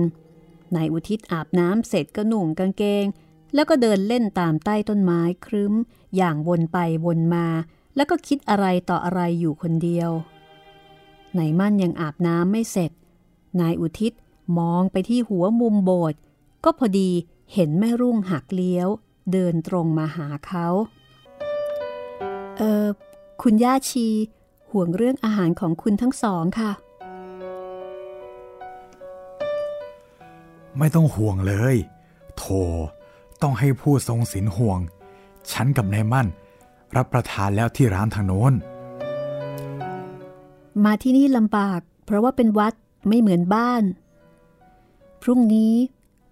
[0.75, 3.06] นายอุทิศอาบน้ำเสร็จก็หนุ่งกางเกง
[3.54, 5.73] แล้วก็เดินเล่นตามใต้ต้นไม้ครึ้ม
[6.17, 7.47] อย่างวนไปวนมา
[7.95, 10.10] แล้วก็คิดอะไรต่ออะไรอยู่คนเดียว
[11.37, 12.91] นายมั่นยังอาบน้ำไม่เสร็จ
[13.61, 14.13] นายอุทิศ
[14.57, 16.19] มองไปที่หัวมุมโบสถ์
[16.63, 17.09] ก็พอดี
[17.53, 18.87] เห็นแม่รุ่งหักเลี้ยว
[19.31, 20.67] เดินตรงมาหาเขา
[22.57, 22.85] เออ
[23.41, 24.07] คุณย่าชี
[24.69, 26.71] ห่วงเรื่องอาหารของคุณทั้งสองค่ะ
[30.77, 31.75] ไม่ต้องห่วงเลย
[32.37, 32.43] โท
[33.41, 34.79] ต้องให้ผู้ทรงศีลห่วง
[35.51, 36.27] ฉันกับนายมั่น
[36.95, 38.53] รับประทานแล้วที่ร้านทางโน้น
[40.85, 42.73] มาที่นี่ลำบาก เพราะว่าเป็นวัด
[43.07, 43.83] ไม่เหมือนบ้าน
[45.21, 45.73] พรุ่งนี้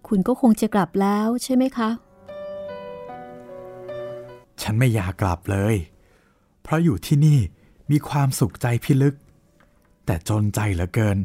[0.07, 1.89] คุณก็คงจะกลับแล้วใช่ไหมคะ
[4.62, 5.75] ฉันไม่อยากกลับเลย
[6.63, 7.39] เพราะอยู่ที่นี่
[7.91, 9.15] มีความสุขใจพิลึก
[10.05, 11.17] แต่จนใจเหลือเกิน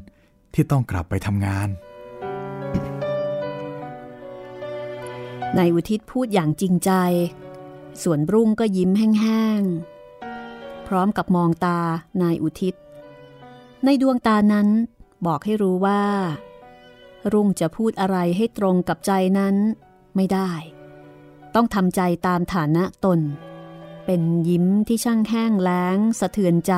[0.55, 1.69] ที่ต้องกลับไปทำงาน
[5.59, 6.91] นายอุทิศพูดอย่างจริงใจ
[8.03, 11.81] ส่วนรุ่งก็ยิ้มแห้งๆ พร้อมกับมองตา
[12.23, 12.75] นายอุทิศ
[13.85, 14.69] ในดวงตานั้น
[15.27, 16.03] บอกให้รู้ว่า
[17.33, 19.57] รุ่งจะพูดอะไรให้ตรงกับใจนั้น
[20.17, 20.51] ไม่ได้
[21.55, 23.21] ต้องทำใจตามฐานะตน
[24.07, 26.73] เป็นยิ้มที่ช่างแห้งแล้งสะเทือนใจ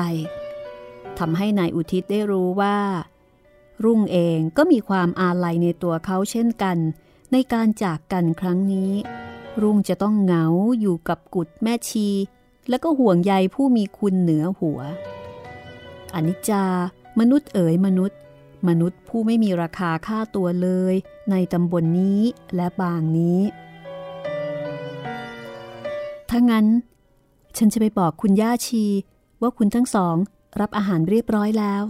[1.19, 2.77] ทำให้นายอุทิศได้รู้ว่า
[3.83, 6.77] รุ่งเองก็มีความอาลัยในตัวเขาเช่นกัน
[7.31, 8.91] ในการจากกันครั้งนี้
[9.61, 10.45] รุ่งจะต้องเหงา
[10.79, 12.09] อยู่กับกุดแม่ชี
[12.69, 14.79] และก็ห่วงใยผู้มีคุณเหนือหัว
[16.15, 16.65] อนิจจา
[17.19, 18.19] มนุษย์เอ๋ยมนุษย์
[18.67, 20.93] มนุษย์ผู้ไม่มีราคาค่าตัวเลย
[21.31, 22.21] ในตำบลนนี้
[22.55, 23.39] และบางนี้
[26.29, 26.65] ถ้างั้น
[27.57, 28.85] ฉันจะไปบอกคุณย่าชี
[29.41, 30.15] ว่าคุณทั้งสอง
[30.59, 31.83] รับอาหารเรียบร้อยแล้ว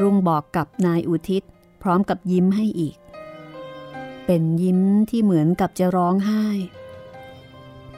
[0.00, 1.42] รุ่งบอกกับนายอุทิศ
[1.82, 2.96] พร้อมกับยิ้มให้อีก
[4.26, 6.44] เป็นยิ้มที่เหมือนกับจะร้องไห้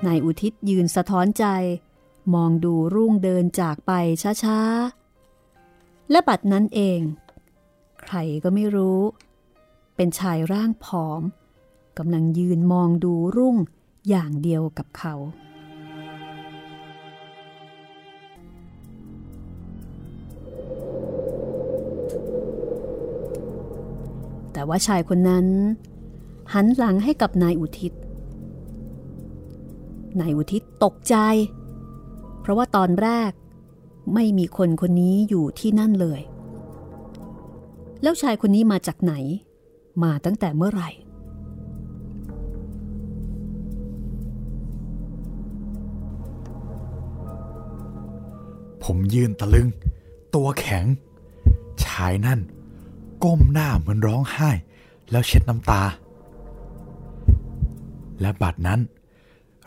[0.07, 1.45] นายอุทิศยืนสะท้อนใจ
[2.35, 3.93] มองดูรุ่งเดินจากไป
[4.45, 7.01] ช้าๆ และบัดนั้นเอง
[8.03, 9.01] ใครก็ไม่รู้
[9.97, 11.23] เป็นชายร่างผอม
[11.99, 13.57] กำลังยืนมองดูรุ่ง
[14.09, 15.15] อย่างเดียวกับเขา
[24.53, 25.47] แต่ว่าชายคนนั้น
[26.53, 27.93] หันหลังให้กับนายอุทิศ
[30.21, 31.17] นายอุทิศตกใจ
[32.47, 33.33] เพราะว่าตอนแรก
[34.15, 36.21] ไม่มีคนคนนี้อยู่ที่นั่นเลย
[38.03, 39.15] แล้วชายคนนี้มาจากไหน
[40.03, 40.91] มาตั้งแต่เมื่อไหร่
[48.85, 49.69] ผมยืนตะลึง
[50.35, 50.85] ตัวแข็ง
[51.85, 52.41] ชายนั่น
[53.25, 54.51] ก้มหน้าเหมือนร้องไห้
[55.11, 55.83] แล้วเช็ดน้ำตา
[58.21, 58.81] และบัดนั้น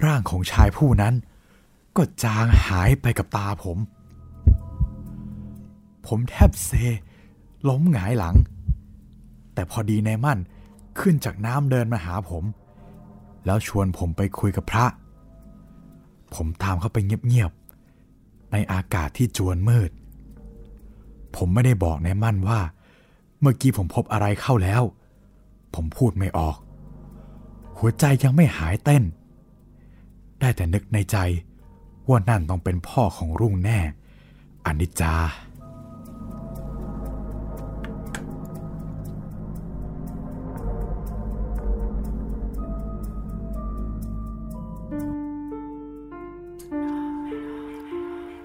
[0.06, 1.15] ร่างของชายผู้นั้น
[2.00, 3.78] ก็จางหายไปกับตาผม
[6.08, 6.72] ผมแทบเซ
[7.70, 8.36] ล้มหงายหลัง
[9.54, 10.40] แต่พอดีในมั่น
[11.00, 12.44] ขึ้นจากน้ำเดินมาหาผม
[13.46, 14.86] แล้วชวนผมไปคุยกับพระ
[16.36, 19.92] ผมตามเข้าไปเงียบๆในอากาศที่จวนมืด
[21.36, 22.60] ผมไม่ได้บอกในมั่นว่า
[23.40, 24.84] เมื่อกี้ผมพบอะไรเข้าแล้ว
[25.76, 26.58] ผมพูดไม่ออก
[27.78, 29.04] หัวใจยังไม่หายเต้น
[30.40, 31.18] ได้แต่นึกในใจ
[32.10, 33.80] ว่านั่นต้องเป็นพ่อของรุ่งแน่
[34.65, 35.15] อนิจจา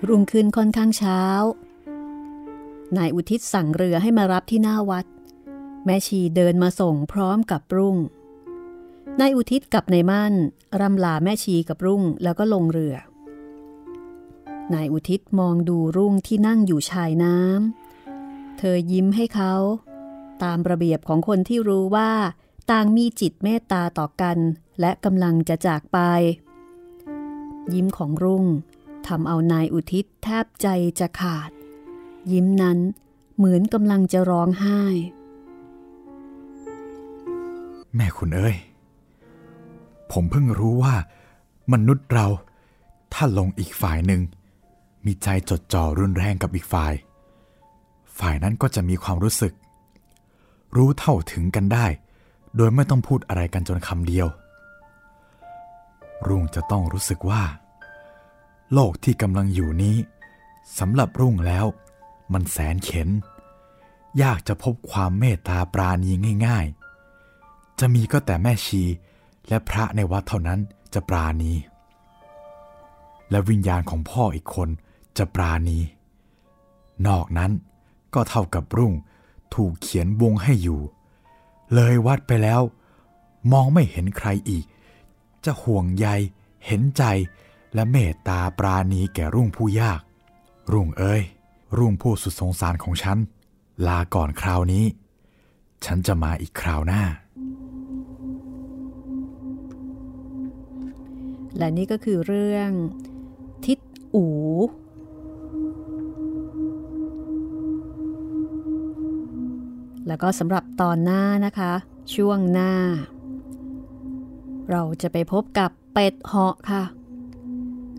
[0.09, 1.23] รุ่งขึ้นค่อนข้างเช้า
[2.97, 5.07] นายอุทิศสั่งเรือให้มารับที่หน้าวัด
[5.85, 7.97] แม่ชีเดินมาส่งพร้อมกับรุ่ง
[9.21, 10.35] นายอุทิศกับนายมั่น
[10.81, 12.97] รำลาแม่ชีกับรุ่งแล้วก็ลงเรือ
[14.73, 19.55] นายอุทิศมองดูรุ่งที่นั่งอยู่ชายน้ำ เธอยิ้มให้เขา
[20.43, 22.11] ตามระเบียบของคนที่รู้ว่า
[22.71, 24.39] ต่างมีจิตเมตตาต่อกัน
[24.81, 25.99] และกำลังจะจากไป
[27.75, 28.45] ยิ้มของรุ่ง
[29.07, 30.69] ทำเอานายอุทิศแทบใจ
[31.01, 31.51] จะขาด
[32.33, 32.79] ยิ้มนั้น
[33.37, 34.83] เหมือนกำลังจะร้องไห้
[37.95, 38.57] แม่คุณเอ้ย
[40.13, 40.95] ผมเพิ่งรู้ว่า
[41.73, 42.27] มนุษย์เรา
[43.13, 44.21] ถ้าลงอีกฝ่ายหนึ่ง
[45.05, 46.95] มีใจจดจ่อรุนแรงกับอีกฝ่าย
[48.19, 49.53] ฝ่ายนั้นก็จะมีความรู้สึก
[50.77, 51.87] รู้เท่าถึงกันได้
[52.57, 54.27] โดยไม่ต้องพูดอะไรกันจนคำเดียว
[56.27, 57.43] รุ่งจะต้องรู้สึกว่า
[58.73, 59.97] โลกที่กำลังอยู่นี้
[60.79, 61.67] สำหรับรุ่งแล้ว
[62.33, 63.09] มันแสนเข็น
[64.23, 66.13] ยากจะพบความเมตตาปราณี
[66.47, 66.67] ง่าย
[67.23, 68.83] ๆ จะมีก็แต่แม่ชี
[69.49, 70.61] และพระในวัดเท่านั้น
[70.95, 71.53] จะปราณี
[73.31, 74.69] และวิญญาณของพ่ออีกคน
[75.19, 75.79] จะปราณี
[77.07, 77.53] นอกนั้น
[78.15, 78.93] ก็เท่ากับรุ่ง
[79.55, 80.81] ถูกเขียนวงให้อยู่
[81.75, 82.63] เลยวัดไปแล้ว
[83.53, 84.65] มองไม่เห็นใครอีก
[85.45, 86.07] จะห่วงใย
[86.67, 87.05] เห็นใจ
[87.75, 90.01] และเมตตาปราณีแก่รุ่งผู้ยาก
[90.73, 91.23] รุ่งเอ้ย
[91.79, 93.19] รุ่งผู้สุดสงสารของฉัน
[93.87, 94.85] ลาก่อนคราวนี้
[95.85, 97.03] ฉันจะมาอีกคราวหน้า
[101.57, 102.71] และนี่ก็คือเรื่อง
[103.65, 103.79] ทิศ
[104.15, 104.25] อู
[110.07, 111.73] แล้วก็สำหรับตอนหน้านะคะ
[112.15, 112.73] ช่วงหน้า
[114.71, 116.83] เราจะไปพบกับเป็ดเหาะค่ะ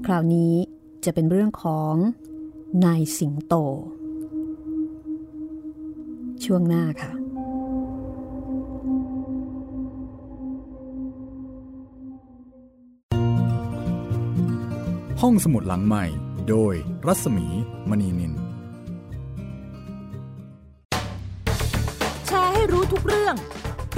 [0.05, 0.53] คราวนี้
[1.05, 1.93] จะเป็นเรื่องของ
[2.85, 3.53] นายสิงโต
[6.43, 7.11] ช่วงหน้าค่ะ
[15.21, 16.05] ห้องสมุดหลังใหม่
[16.49, 16.73] โดย
[17.05, 17.47] รัศมี
[17.89, 18.44] มณีนิน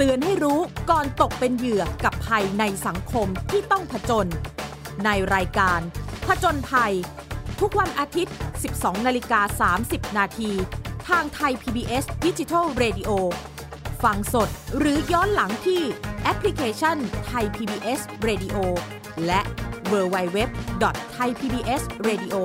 [0.00, 4.26] เตือนให้รู้ก่อนตกเป็นเหยื่อกับภัยในสังคมที่ต้องผจญ
[5.04, 5.80] ในรายการ
[6.26, 6.94] ผจญภัย
[7.60, 8.34] ทุกวันอาทิตย์
[8.70, 10.50] 12 นาฬิกา 30 นาที
[11.08, 13.10] ทางไทย PBS d i g i ดิ Radio
[14.02, 15.82] ฟังสดหรือย้อนหลังที่
[16.22, 18.56] แอปพลิเคชันไทย PBS Radio
[19.26, 19.40] และ
[19.92, 20.38] w w w
[21.14, 22.36] t h a i p b s r a d i o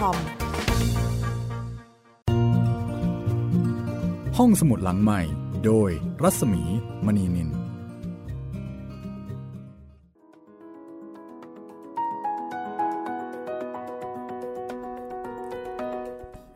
[0.00, 0.16] c o m
[4.38, 5.22] ห้องสมุดหลังใหม่
[5.66, 5.90] โดย
[6.22, 6.62] รัศมี
[7.06, 7.50] มณีนิน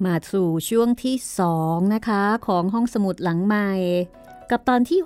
[0.05, 1.17] มาสู่ช่วงที่
[1.55, 3.71] 2 นะคะ ของห้องสมุดหลังใหม่
[4.51, 5.01] กับตอนที่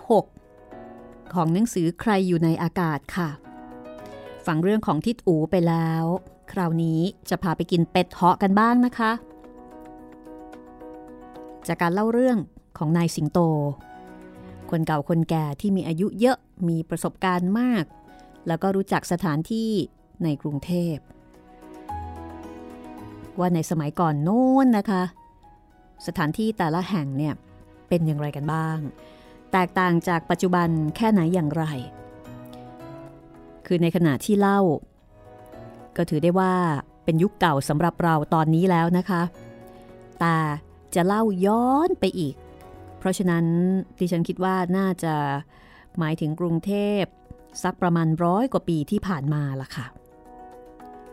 [0.61, 3.29] 6 ของหนังสือใครอยู่ในอากาศค่ะ
[4.47, 6.05] ฟังเรื่องของทิดอูไปแล้ว
[6.53, 9.13] คราวนี้จะพาไปกินเป็ดเหาะกันบ้างนะคะ
[11.67, 12.39] จากการเล่าเรื่อง
[12.79, 13.39] ของนายสิงโต
[14.71, 17.85] คนเก่าคนแก่ที่มีอายุเยอะมีประสบการณ์มาก
[18.47, 19.71] แล้วก็รู้จักสถานที่
[20.25, 20.97] ในกรุงเทพ
[23.39, 25.03] ว่าในสมัยก่อนโน้นนะคะ
[26.07, 27.35] สถานที่แต่ละแห่งเนี่ย
[27.89, 28.79] เป็นอย่างไรกันบ้าง
[29.53, 31.65] แตกต่างจากปัจจุบันแค่ไหนอย่างไร
[33.67, 34.61] คือในขณะที่เล่า
[35.97, 36.55] ก็ถือได้ว่า
[37.05, 39.23] เป็นยุคเก่าสำหรับเราตอนนี้แล้วนะคะ
[40.21, 40.37] แต่
[40.95, 42.35] จะเล่าย้อนไปอีก
[43.07, 43.45] ราะฉะนั้น
[43.99, 45.14] ดิฉันคิดว่าน่าจะ
[45.99, 47.03] หมายถึงกรุงเทพ
[47.62, 49.87] สักประมาณร้อยกว่าปีที่ผ่านมาล่ะค่ะ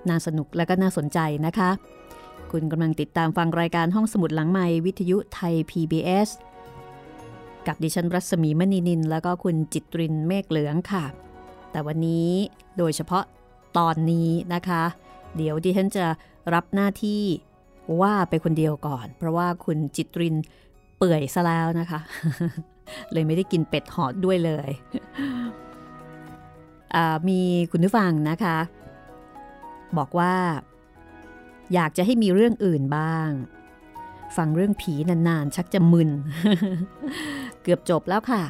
[0.09, 1.69] น่าสนุกและก็น่าสนใจนะคะ
[2.51, 6.29] คุณกำลังติดตามฟังรายการห้องสมุดหลังใหม่วิทยุไทย PBS
[7.67, 11.05] กับดิฉันรัศมีมณีนิน แล้วก็คุณจิตรินเมฆเหลืองค่ะ
[11.71, 12.29] แต่วันนี้
[12.77, 13.23] โดยเฉพาะ
[13.77, 14.83] ตอนนี้นะคะ
[15.37, 16.05] เดี๋ยวดิฉันจะ
[16.53, 17.23] รับหน้าที่
[18.01, 21.99] ว่าไปคนเดียวก่อน เพราะว่าคุณจิตรินเปื่อยซะแล้วนะคะ
[23.13, 24.69] เลยไม่ได้กินเป็ดหอดด้วยเลย
[27.29, 27.39] มี
[27.71, 28.57] คุณผู้ฟังนะคะ
[29.97, 30.33] บอกว่า
[31.73, 33.29] อยากจะให้มีเรื่องอื่นบ้าง
[34.37, 36.09] ฟังเรื่องผีนานๆ ชักจะมึน
[37.61, 38.43] เกือบจบแล้วค่ะ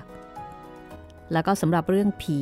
[1.32, 2.40] แล้วก็สำหรับเรื่องผี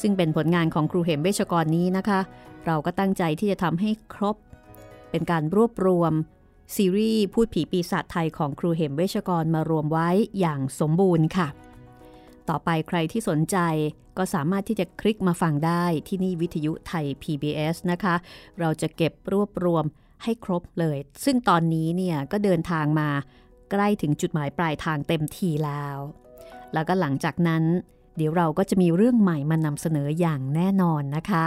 [0.00, 2.20] ซึ่งเป็นผลงานของครูเหมเวชกรนี้นะคะ
[2.66, 4.36] เราก็ตั้งใจที่จะทำให้ครบ
[5.10, 6.12] เป็นการรวบรวม
[6.74, 10.08] ซีรีส์พูดผีปีศาจไทยของครูเหมเวชกรมารวมไว้
[10.40, 11.48] อย่างสมบูรณ์ค่ะ
[12.48, 13.56] ต่อไปใครที่สนใจ
[14.18, 18.14] ก็สามารถที่จะคลิกมาฟังได้ที่นี่วิทยุไทย PBS นะคะ
[18.60, 19.84] เราจะเก็บรวบรวม
[20.22, 23.08] ให้ครบเลย ซึ่งตอนนี้เนี่ยก็เดินทางมา
[23.70, 25.96] ใกล้ถึงจุดหมายปลายทางเต็มทีแล้ว
[26.72, 27.64] แล้วก็หลังจากนั้น
[28.16, 31.46] เดี๋ยวเราก็จะมีเรื่องใหม่มานำเสนออย่างแน่นอนนะคะ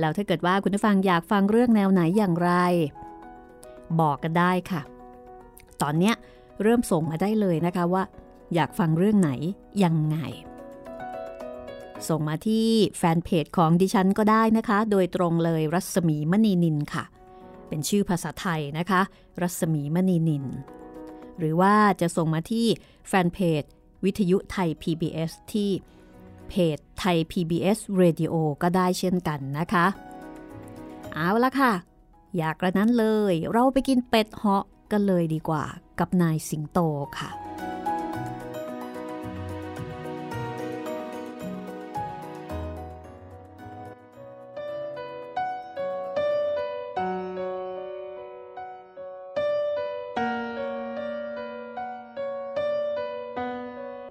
[0.00, 2.52] แล้วถ้าเกิดว่าคุณผู้ฟังอยากฟังเรื่องแนวไหนอย่างไร
[4.00, 4.82] บอกกันได้ค่ะ
[5.82, 6.12] ตอนนี้
[6.62, 8.02] เริ่มส่งมาได้เลยนะคะว่า
[8.54, 9.30] อยากฟังเรื่องไหน
[9.84, 10.18] ยังไง
[12.08, 12.68] ส่งมาที่
[12.98, 17.04] แฟนเพจของดิฉันก็ได้นะคะ โดยตรงเลยรัศมีมณีนินค่ะ
[17.68, 19.00] เป็นชื่อภาษาไทยนะคะ
[19.40, 20.44] รัศมีมณีนิน
[21.38, 22.66] หรือว่าจะส่งมาที่
[23.08, 23.62] แฟนเพจ
[24.04, 25.70] วิทยุไทย PBS ที่
[26.48, 29.86] เพจไทย PBS Radio ก็ได้เช่นกันนะคะ
[31.12, 31.72] เอาละค่ะ
[32.36, 35.64] อยากกระนั้นเลย เราไปกินเป็ดเหาะกันเลยดีกว่า
[35.98, 36.78] กับนายสิงโต
[37.18, 37.30] ค่ะ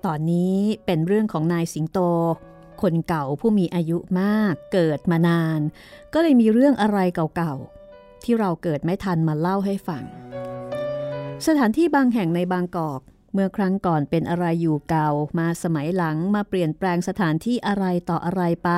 [0.06, 2.00] ตอนนี้เป็นเรื่องของนายสิงโต
[2.82, 5.60] คนเก่าผู้มีอายุมากเกิดมานาน
[6.14, 7.56] ก็เลยมีเรื่องอะไรเก่า
[8.26, 10.04] ที่เราเกิดไม่ทันมาเล่าให้ฟัง
[11.48, 13.02] สถานที่บางแห่งในบางกอก
[13.34, 15.10] เมื่อครั้งก่อนเป็นอะไรอยู่เก่า
[15.40, 18.70] มาสมัยหลังมาเปลี่ยนแปลงสถานที่อะไรต่ออะไรไป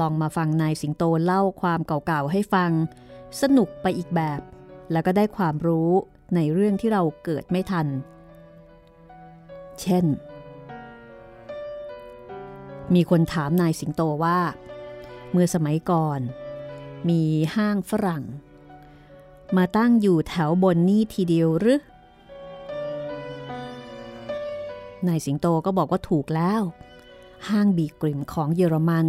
[0.00, 2.70] ลองมาฟังนายสิงโตเล่าความเก่าๆให้ฟัง
[3.40, 4.40] สนุกไปอีกแบบ
[4.92, 5.90] แล้วก็ได้ความรู้
[6.34, 7.86] ในเรื่องที่เราเกิดไม่ทัน
[9.80, 10.04] เช่น
[12.94, 14.38] มีคนถามนายสิงโตว่า
[15.32, 16.20] เมื่อสมัยก่อน
[17.08, 17.22] มี
[17.54, 18.24] ห้างฝรั่ง
[19.56, 21.80] มาตั้งอยู่แถวบนนี้ทีเดียวหรือ
[25.06, 26.62] นายสิงโตก็บอกว่าถูกแล้ว
[27.48, 29.06] ห้างบีกริมของเยอรมัน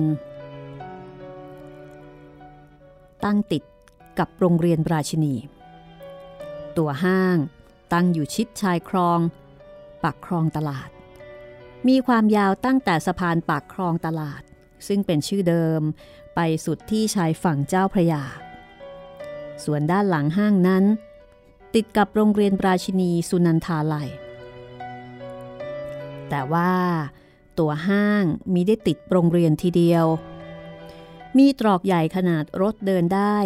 [3.23, 3.63] ตั้งติด
[4.19, 5.33] กับโรงเรียนราชินี
[6.77, 7.37] ตัวห้าง
[7.93, 9.19] ตั้งอยู่ชิดชายคลอง
[10.03, 10.89] ปากคลองตลาด
[11.87, 14.41] มีความยาวตั้งแต่สะพานปากคลองตลาด
[14.87, 15.81] ซึ่งเป็นชื่อเดิม
[16.35, 18.23] ไปสุดที่ชายฝั่งเจ้าพระยา
[19.63, 20.83] ส่วนด้านหลังห้างนั้น
[21.75, 24.09] ติดกับโรงเรียนราชินีสุนันทาลัย
[26.29, 26.73] แต่ว่า
[27.59, 30.05] ตัวห้างมีได้ติดโรงเรียนทีเดียว
[31.37, 33.37] มีตรอกใหญ่ขนาดรถเดินได้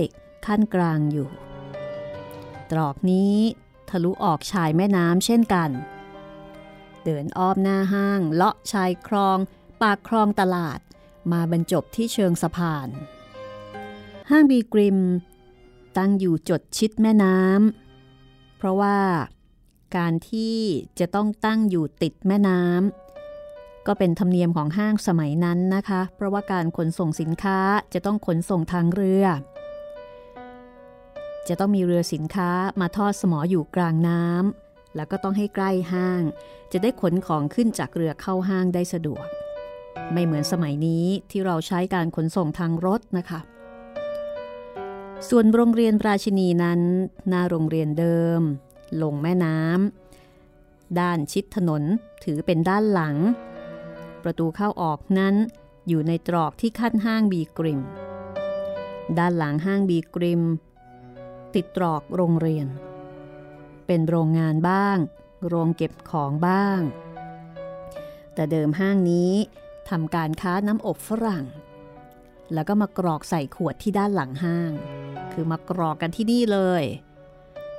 [0.46, 1.30] ขั้นกลางอยู่
[2.72, 3.36] ตรอกนี้
[3.90, 5.70] ทะลุออกชายแม่น้ำเช่นกัน
[7.04, 9.38] เดินอ้อมหน้าห้างเลาะชายคลอง
[9.82, 10.80] ปากคลองตลาด
[11.34, 12.88] มาบรรจบที่เชิงสะพาน
[14.30, 15.00] ห้างบีกริม
[15.98, 18.98] ตั้งอยู่จดชิดแม่น้ำเพราะว่า
[19.98, 20.58] การที่
[21.00, 27.60] จะต้องตั้งอยู่ติดแม่น้ำก็เป็นธรรมเนียมของห้างสมัยนั้นนะคะ เพราะว่าการขนส่งสินค้า
[27.94, 29.26] จะต้องขนส่งทางเรือ
[31.48, 32.50] จะต้องมีเรือสินค้า
[32.82, 36.22] มาทอดสมออยู่กลางน้ำแล้วก็ต้องให้ใกล้ห้าง
[36.72, 39.26] จะได้ขนของขึ้นจากเรือเข้าห้างได้สะดวก
[40.14, 43.40] ไม่เหมือนสมัยนี้ที่เราใช้การขนส่งทางรถนะคะ
[45.30, 46.82] ส่วนโรงเรียนราชินีนั้น
[47.30, 48.42] หน้าโรงเรียนเดิม
[49.02, 51.84] ลงแม่น้ำด้านชิดถนน
[52.24, 53.16] ถือเป็นด้านหลัง
[54.24, 55.36] ประตูเข้าออกนั้น
[55.88, 57.82] อยู่ในตรอกที่ขั้นห้างบีกริม
[59.18, 60.44] ด้านหลังห้างบีกริม
[61.56, 62.68] ติดตรอกโรงเรียน
[63.88, 64.98] เป็นโรงงานบ้าง
[65.48, 66.80] โรงเก็บของบ้าง
[68.34, 69.34] แต่เดิมห้างนี้
[69.90, 71.46] ทำการค้าน้ำอบฝรั่ง
[72.54, 74.72] แล้วก็มากรอกใส่ขวดที่ด้านหลังห้าง
[75.32, 76.84] คือมากรอกกันที่นี่เลย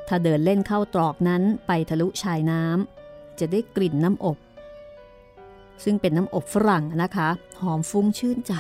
[0.09, 4.39] ถ้าเดินเล่นเข้าตรอกนั้นไปทะลุชายน้ำจะได้กลิ่นน้ำอบ
[5.85, 7.29] ซึ่งเป็นน้ำอบฝรั่งนะคะ
[7.61, 8.55] หอมฟุ้งชื่นใจ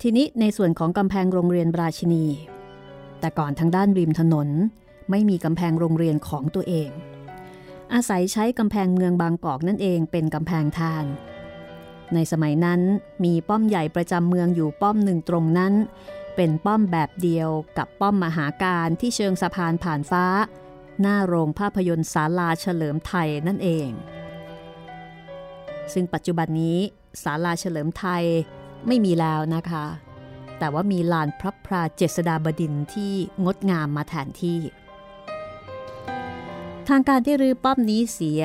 [0.00, 2.26] ทีนี้ในส่วนของกำแพงโรงเรียนราชินี
[3.20, 4.48] แต่ก่อนทางด้านริมถนน
[5.10, 6.90] ไม่มีกำแพงโรงเรียนของตัวเอง
[7.94, 11.04] อาศัยใช้กำแพงเมืองบางกอกนั่นเองเป็นกำแพงทาง
[12.14, 12.80] ในสมัยนั้น
[13.24, 15.72] มีป้อมใหญ่ประจำเมืองอยู่ป้อมหนึ่งตรงนั้น
[16.36, 20.24] เป็นป้อมแบบเดียวกับป้อมมหาการที่เชิงสะพานผ่านฟ้า
[21.00, 23.88] หน้าโรงภาพยนตร์ศาลาเฉลิมไทยนั่นเอง
[25.92, 26.78] ซึ่งปัจจุบันนี้
[27.22, 28.24] ศาลาเฉลิมไทย
[28.86, 29.86] ไม่มีแล้วนะคะ
[30.58, 33.12] แต่ว่ามีลานพระพราเจษฎาบดินที่
[33.44, 34.58] งดงามมาแทนที่
[36.88, 38.42] ทางการที่รื้อป้อมนี้เสีย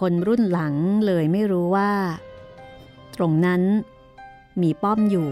[0.00, 0.74] คนรุ่นหลัง
[1.06, 1.92] เลยไม่รู้ว่า
[3.16, 3.62] ตรงนั้น
[4.62, 5.28] มีป้อมอยู่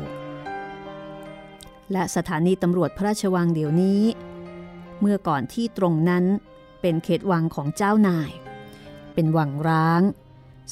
[1.92, 4.02] และสถานีตำรวจพระราชวังเดี๋ยวนี้
[5.00, 6.24] เมื่อก่อนที่ตรงนั้น
[6.80, 8.30] เป็นเขตวังของเจ้านาย
[9.14, 10.02] เป็นวังร้าง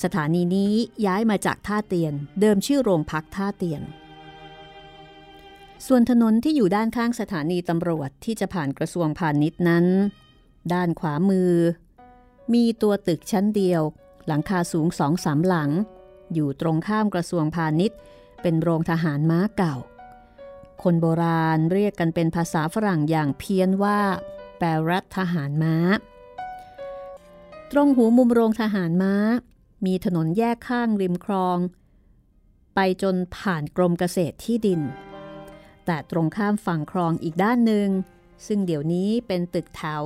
[0.03, 0.73] สถานีนี้
[1.07, 3.83] ย้ายมาจากท่าเตียน เดิมชื่อโรงพักท่าเตียน
[5.87, 9.87] ส่วนถนนที่อยู่ด้านข้างสถานีตำรวจที่จะผ่านกระทรวงพาณิชย์นั้น
[10.73, 11.53] ด้านขวามือ
[12.55, 13.83] มีตัวตึกชั้นเดียว
[14.27, 15.71] หลังคาสูงสองสามหลัง
[16.35, 17.99] อยู่ตรงข้ามกระทรวงพาณิชย์
[18.43, 19.77] เป็นโรงทหารม้าเก่า
[20.83, 24.01] คนโบราณเรียกกันเป็นภาษาฝรั่งอย่างเพี้ยนว่า
[24.59, 25.75] แปรรัฐทหารม้า
[27.71, 29.15] ตรงหูมุมโรงทหารม้า
[29.87, 31.59] มีถนนแยกข้างริมคลอง
[32.75, 34.81] ไปจนผ่านกรมเกษตรที่ดิน
[35.87, 37.89] แต่ตรงข้ามฝั่งคลองอีกด้านหนึ่ง
[38.47, 40.03] ซึ่งเดี๋ยวนี้เป็นตึกแถว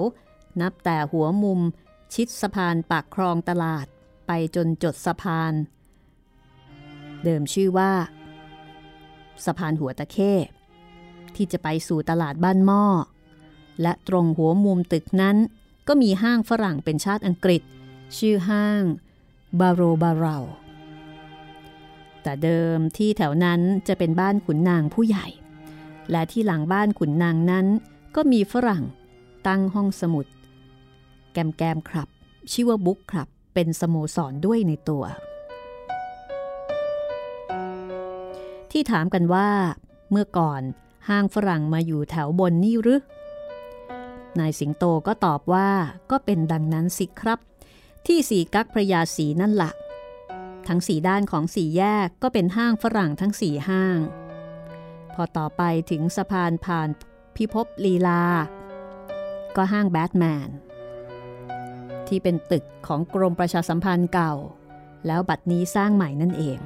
[0.60, 1.60] นับแต่หัวมุม
[2.14, 3.86] ชิดสะพานปากคลองตลาด
[4.26, 5.52] ไปจนจดสะพาน
[7.24, 7.92] เดิมชื่อว่า
[9.44, 10.32] สะพานหัวตะเข้
[11.34, 12.84] ที่จะไปสู่ตลาดบ้านหม้อ
[13.82, 15.36] และตรงหัวมุมตึกนั้น
[15.88, 17.62] ก็มีห้างฝรั่งเป็นชาติอังกฤษ
[18.18, 18.82] ชื่อห้าง
[19.60, 20.38] บาโรบารา
[22.22, 25.26] แต่เดิมที่แถวนั้นจะเป็นบ้านขุนนางผู้ใหญ่
[26.10, 27.66] และที่หลังบ้านขุนนางนั้น
[28.16, 28.84] ก็มีฝรั่ง
[29.46, 30.26] ตั้งห้องสมุด
[31.36, 32.08] แกมแกมครับ
[32.52, 35.04] ชื่อว่าบุ๊กครับ เป็นสโมสรด้วยในตัว
[38.70, 39.48] ที่ถามกันว่า
[40.10, 40.62] เมื่อก่อน
[41.08, 43.02] ห้างฝรั่งมาอยู่แถวบนนี่หรือ
[44.38, 45.70] นายสิงโตก็ตอบว่า
[46.10, 47.38] ก็เป็นดังนั้นสิครับ
[48.06, 49.70] ที่สีกักพระยาสีนั่นละ่ะ
[50.68, 53.98] ทั้งสีด้านของสีแยกก็เป็นห้างฝรั่งทั้งสี่ห้าง
[55.14, 56.88] พอต่อไปถึงสะพานผ่าน
[57.36, 58.24] พิภพลีลา
[59.56, 60.50] ก็ห้างแบทแมน
[62.08, 64.34] ที่เป็นตึกของกรมประชาสัมพันธ์เก่า
[65.06, 66.58] แล้วบัดนี้สร้างใหม่นั่นเอง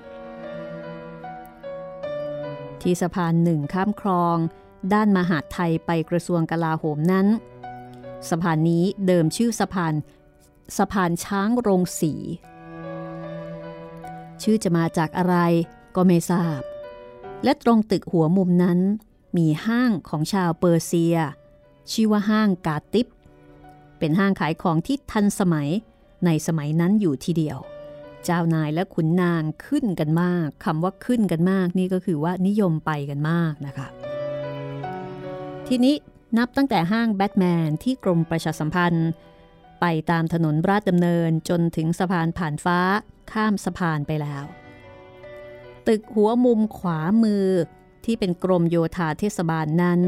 [2.80, 4.36] ที่สะพานหนึ่งข้ามคลอง
[4.92, 7.26] ด้านมหาดไทยไปกระทรวงกลาโหมนั้น
[8.28, 9.94] สะพานนี้เดิมชื่อสะพาน
[10.76, 12.12] สะพานช้างโรงสี
[14.42, 15.36] ชื่อจะมาจากอะไร
[15.96, 16.60] ก็ไม่ทราบ
[17.44, 18.78] และตรงตึกหัวมุมนั้น
[19.36, 21.16] มีห้างของชาวเปอร์เซีย
[21.92, 23.06] ชื่อว่าห้างกาติป
[24.00, 25.68] เป็นห้างขายของที่ทันสมัย
[26.26, 27.58] ในสมัยนั้นอยู่ทีเดียว
[28.24, 33.88] เจ้านายและขุนนางขึ้นกันมากคำว่าขึ้นกันมากนี่ก็คือว่านิยมไปกันมากนะคะ
[35.68, 35.94] ทีนี้
[36.38, 39.10] นับตั้งแต่ห้างแบทแมนที่กรมประชาสัมพันธ์
[39.80, 42.78] ไปตามถนนราชดำเนินจนถึงสะพานผ่านฟ้า
[43.32, 44.44] ข้ามสะพานไปแล้ว
[45.88, 47.46] ตึกหัวมุมขวามือ
[48.04, 50.02] ที่เป็นกรมโยธาเทศบาลนั้น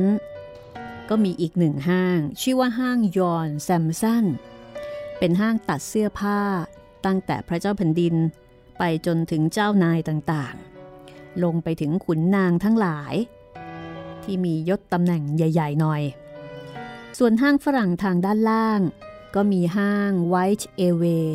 [1.09, 4.25] ก็มีอีกหนึ่งห้าง ชื่อว่าห้างยอนแซมสัน
[5.19, 6.41] เป็นห้างตัดเสื้อผ้า
[7.07, 8.15] ตั้งแต่พระเจ้าแผ่นดิน
[8.79, 13.15] ไปจนถึงเจ้านายต่างๆ ลงไปถึงขุนนางทั้งหลาย
[14.23, 16.03] ที่มียศตำแหน่งใหญ่ ๆ หน่อย
[17.19, 18.81] ส่วนห้างฝรั่งทางด้านล่าง
[19.35, 21.29] ก็มีห้าง White a w a y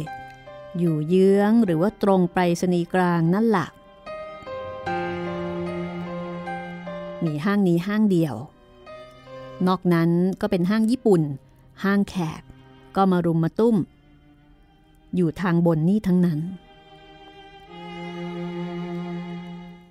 [0.80, 3.68] อยู่เยื้องหรือว่าตรงไปรษณีย์กลางนั่นแหละ
[7.26, 8.36] มีห้างนี้ห้างเดียว
[9.68, 10.10] นอกนั้น
[10.42, 11.22] ก็เป็นห้างญี่ปุ่น
[11.84, 12.42] ห้างแขก
[12.96, 13.76] ก็มารุมมาตุ้ม
[15.16, 16.40] อยู่ทางบนนี่ทั้งนั้น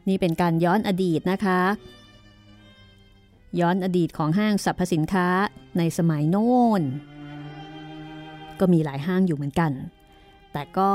[0.08, 1.60] นี่เป็นการย้อนอดีตนะคะ
[3.60, 5.26] ย้อนอดีตของห้างสรรพสินค้า
[5.78, 6.82] ในสมัยโน้น
[8.60, 9.72] ก็มีหลายห้างอยู่เหมือนกัน
[10.52, 10.90] แต่ก็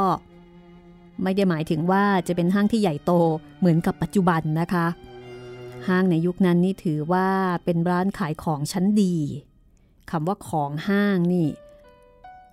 [1.23, 3.11] ไม่ได้หมายถึงว่าจะเป็นห้างที่ใหญ่โต
[3.59, 4.85] เหมือนกับปัจจุบันนะคะ
[5.87, 7.27] ห้างในยุคนั้นนี่ถือว่า
[7.65, 9.15] เป็นร้านขายของชั้นดี
[10.11, 11.49] คำว่าของห้างนี่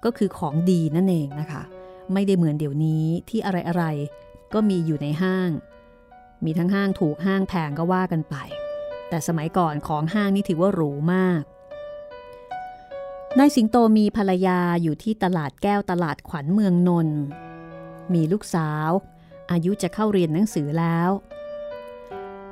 [0.05, 1.63] ก็คือของดีนั่นเองนะคะ
[2.13, 5.51] ไม่ได้เหมือนเดี๋ยวนี้ที่อะไรๆก็มีอยู่ในห้าง
[6.45, 8.37] มีทั้งห้างถูกห้างแพงก็ว่ากันไป
[9.09, 11.43] แต่สมัยก่อนของห้างนี่ถือว่าหรูมาก
[13.39, 17.21] นายสิงโตมีภรรยาอยู่ที่ตลาดแก้วตลาดขวัญเมืองนนท์
[18.15, 18.91] มีลูกสาว
[19.51, 21.11] อายุจะเข้าเรียนหนังสือแล้ว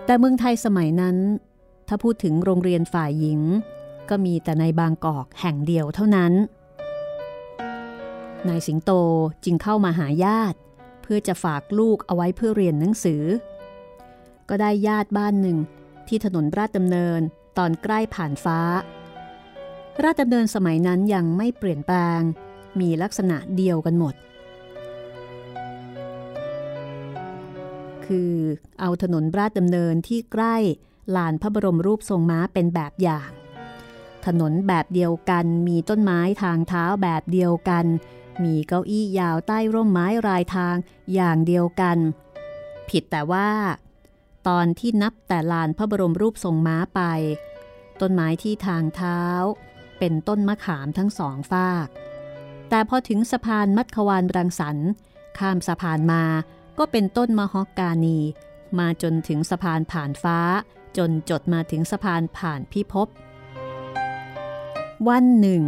[0.06, 1.16] แต่เมืองไทยสมัยนั้น
[1.88, 3.40] ถ้าพูดถึงโรงเรียนฝ่ายหญิง
[4.08, 6.32] ก็มีแต่ในบางกอกแห่งเดียวเท่านั้น
[8.48, 8.90] นายสิงโต
[9.44, 10.58] จึงเข้ามาหาญาติ
[11.02, 13.22] เพื่อจะฝากลูกเอาไว้เพื่อเรียนหนังสือ
[14.48, 15.58] ก็ได้ญาติบ้านหนึ่ง
[16.08, 17.20] ที่ถนนราชดำเนิน
[17.58, 18.60] ตอนใกล้ผ่านฟ้า
[20.04, 22.20] ราชดำเนินสมัยนั้นยังไม่เปลี่ยนแปลง
[22.80, 24.14] มีลักษณะเดียวกันหมด
[28.06, 28.32] คือ
[28.80, 30.56] เอาถนนราชดำเนินที่ใกล้
[31.16, 33.30] ลานพระบรมรูปทรงม้าเป็นแบบอย่าง
[34.26, 37.86] ถนนแบบเดียวกันมีต้นไม้ทางเท้าแบบเดียวกัน
[38.44, 40.74] มีเก้าอี้ยาวใต้ร่มไม้รายทาง
[41.14, 41.98] อย่างเดียวกัน
[42.88, 43.50] ผิดแต่ว่า
[44.48, 47.00] ตอนที่นับแต่ลานพระบรมรูปทรงม้าไป
[48.00, 49.20] ต้นไม้ที่ทางเท้า
[49.98, 51.88] เป็นต้นมะขามทั้งสองฝาก
[52.68, 54.88] แต่พอถึงสะพานมัดควานรังสรรค์
[55.38, 56.22] ข้ามสะพานมา
[56.78, 58.18] ก็เป็นต้นมะฮอกกานี
[58.78, 60.38] มาจนถึงสะพานผ่านฟ้า
[60.96, 63.08] จนจดมาถึงสะพานผ่านพิภพ
[65.08, 65.64] วันหนึ่ง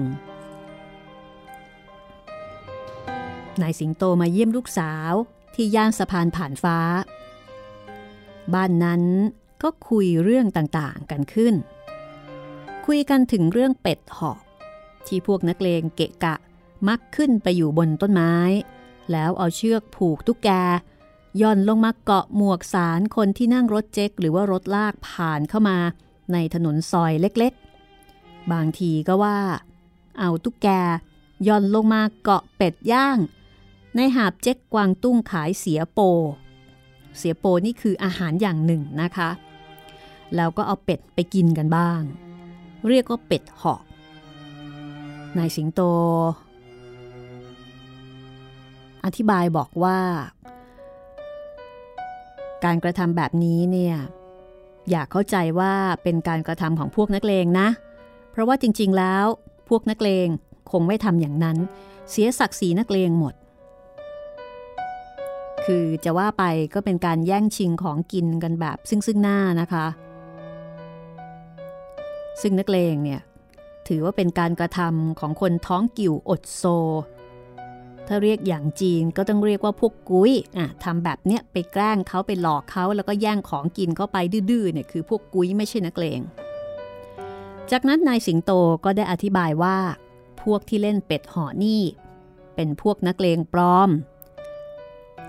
[3.60, 5.12] นายสิงโตมาเยี่ยมลูกสาว
[5.54, 6.78] ที่ย่านสะพานผ่านฟ้า
[8.54, 9.02] บ้านนั้น
[9.62, 11.54] ก็คุยเรื่องต่างๆกันขึ้น
[12.86, 14.40] คุยกันถึงเรื่องเป็ดหอก
[15.06, 16.36] ที่พวกนักเลงเกะกะ
[16.88, 18.34] มักขึ้นไปอยู่บนต้นไม้
[19.12, 20.48] แล้วเอาเชือกผูกตุ๊กแก
[21.40, 25.78] ย่อนลงมาเกาะหมวกสารคนที่นั่งรถเจ๊กหรือว่ารถลากผ่านเข้ามา
[26.32, 29.38] ในถนนซอยเล็กๆ บางทีก็ว่า
[30.20, 30.68] เอาตุ๊กแก
[31.46, 33.18] ย่อนลงมาเกาะเป็ดย่าง
[33.96, 36.00] ในหาบเจ๊กกวางตุ้งขายเสียโป
[37.18, 39.30] เสียโปนี่คืออาหารอย่างหนึ่งนะคะ
[40.36, 42.00] แล้วก็เอาเป็ดไปกินกันบ้าง
[42.88, 43.82] เรียกว่าเป็ดหอก
[45.38, 45.80] นายสิงโต
[49.04, 49.98] อธิบายบอกว่า
[52.64, 53.96] การกระทำแบบนี้เนี่ย
[54.90, 57.68] อยากเข้าใจว่าเป็นการกระทำของพวกนักเลงนะ
[58.30, 59.24] เพราะว่าจริงๆแล้ว
[59.68, 60.28] พวกนักเลง
[60.70, 61.56] คงไม่ทำอย่างนั้น
[62.10, 63.34] เสียศักดิ์ศรีนักเลงหมด
[65.64, 66.44] คือจะว่าไป
[66.74, 69.86] ก็เป็นการแย่งชิงของกินกันแบบซึ่งซึ่งหน้านะคะ
[72.40, 73.20] ซึ่งนักเลงเนี่ย
[73.88, 76.64] ถือว่าเป็นการกระทำของคนท้องกิ่วอดโซ
[78.08, 84.16] ถ้าเรียกอย่างจีนก็ต้องเรียกว่าพวกกุ้ยอะทำแบบเนี้ยไปแกล้งเขาไปหลอกเขาแล้วก็แย่งของกินเข้าไป
[84.50, 86.20] ดื้อๆเนี่ยคือพวกกุ้ยไม่ใช่นักเลง
[87.70, 88.52] จากนั้นนายสิงโต
[88.84, 89.78] ก็ได้อธิบายว่า
[90.42, 91.82] พวกที่เล่นเป็ดห่อนี่
[92.54, 93.90] เป็นพวกนักเลงปลอม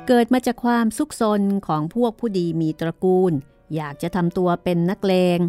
[0.08, 3.34] เกิดมาจากความซุกซนของพวกผู้ดีมีตระกูล
[3.76, 5.40] อยากจะทำตัวเป็นนักเลง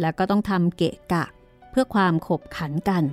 [0.00, 1.24] แล้วก็ต้องทำเกะกะ
[1.70, 3.04] เพื่อความขบขันกัน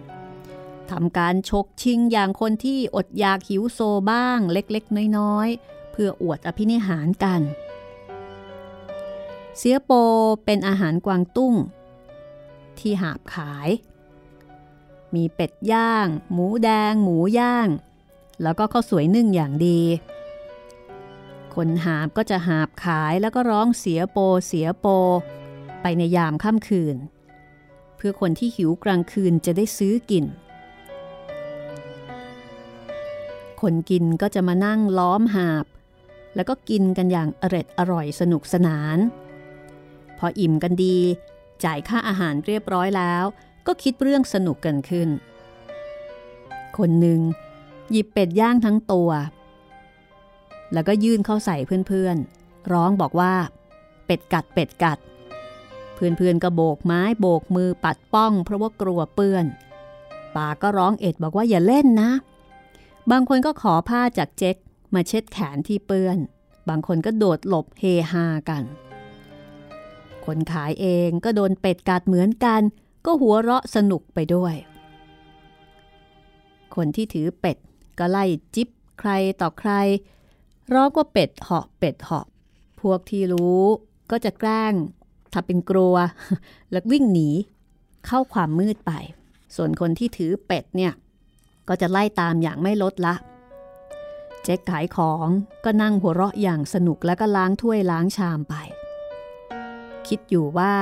[0.92, 3.80] ทำการชกชิงอย่างคนที่อดอยากหิวโซ
[4.12, 7.42] บ้างเล็กๆ น้อยๆ เพื่ออวดอภินิหารกัน
[9.58, 9.92] เสียโป
[10.46, 11.56] เป็นอาหารกวางตุ้ง
[12.80, 13.70] ที่หาบขาย
[15.14, 17.70] มีเป็ดย่าง หมูแดง หมูย่าง
[18.44, 19.82] แล้วก็ข้าวสวยนึ่งอย่างดี
[21.56, 24.18] คนหาบก็จะหาบขายแล้วก็ร้องเสียโป
[24.48, 24.88] เสียโป
[25.82, 26.96] ไปในยามค่ำคืน
[27.96, 30.26] เพื่อคนที่หิวกลางคืนจะได้ซื้อกิน
[33.62, 35.66] คนกินก็จะมานั่งล้อมหาบ
[36.36, 38.98] แล้วก็กินกันอย่างอร็ดอร่อยสนุกสนาน
[40.18, 40.98] พออิ่มกันดี
[41.64, 43.24] จ่ายค่าอาหารเรียบร้อยแล้ว
[43.68, 45.10] ก็คิดเรื่องสนุกกันขึ้น
[46.78, 47.20] คนหนึ่ง
[47.92, 49.10] หยิบเป็ดย่างทั้งตัว
[50.74, 51.58] แล้วก็ยื่นเข้าใส่
[51.88, 53.34] เพื่อนๆ ร้องบอกว่า
[54.06, 55.00] เป็ดกัดเป็ดกัด
[55.96, 59.46] เพื่อนๆก็โบกไม้โบกมือปัดป้องเพราะว่ากลัวเปื้อน
[60.36, 62.12] ป่าก็ร้องเอ็ดบอกว่าอย่าเล่นนะ
[63.12, 64.56] บางคนก็ขอผ้าจากเจ๊ก
[64.94, 66.18] มาเช็ดแขนที่เปื้อน
[66.70, 68.64] บางคนก็โดดหลบเฮฮากัน
[70.26, 72.62] คนขายเองก็โดนเป็ดกัดเหมือนกัน
[73.06, 74.56] ก็หัวเราะสนุกไปด้วย
[76.76, 77.58] คนที่ถือเป็ด
[78.00, 79.72] ก็ไล่จิบใครต่อใคร
[80.74, 82.26] ร้องว่าเป็ดเหาะเป็ดเหาะ
[82.82, 83.64] พวกที่รู้
[84.12, 84.74] ก็จะแกล้ง
[85.34, 85.96] ทำเป็นกลัว
[86.72, 87.30] แล้ววิ่งหนี
[88.06, 88.92] เข้าความมืดไป
[89.56, 90.94] ส่วนคนที่ถือเป็ดเนี่ย
[91.70, 93.16] ก็จะไล่ตามอย่างไม่ลดละ
[94.44, 95.28] เจ๊ขายของ
[95.66, 98.56] ก็นั่งหัวเราะอย่างสนุกแล้วก็ล้างถ้วยล้างชามไป
[100.08, 100.74] คิดอยู่ว่า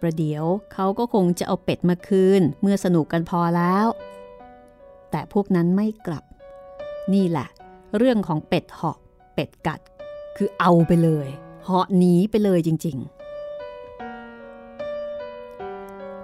[0.00, 3.86] ประเดี๋ยวเขาก็คงจะเอาเป็ดมาคืนเมื่อสนุกกันพอแล้ว
[5.10, 6.24] แต่พวกนั้นไม่กลับ
[7.14, 7.48] นี่แหละ
[7.96, 8.98] เรื่องของเป็ดเหาะ
[9.34, 9.80] เป็ดกัด
[10.36, 11.28] คือเอาไปเลย
[11.64, 13.17] เหาะหนีไปเลยจริง ๆ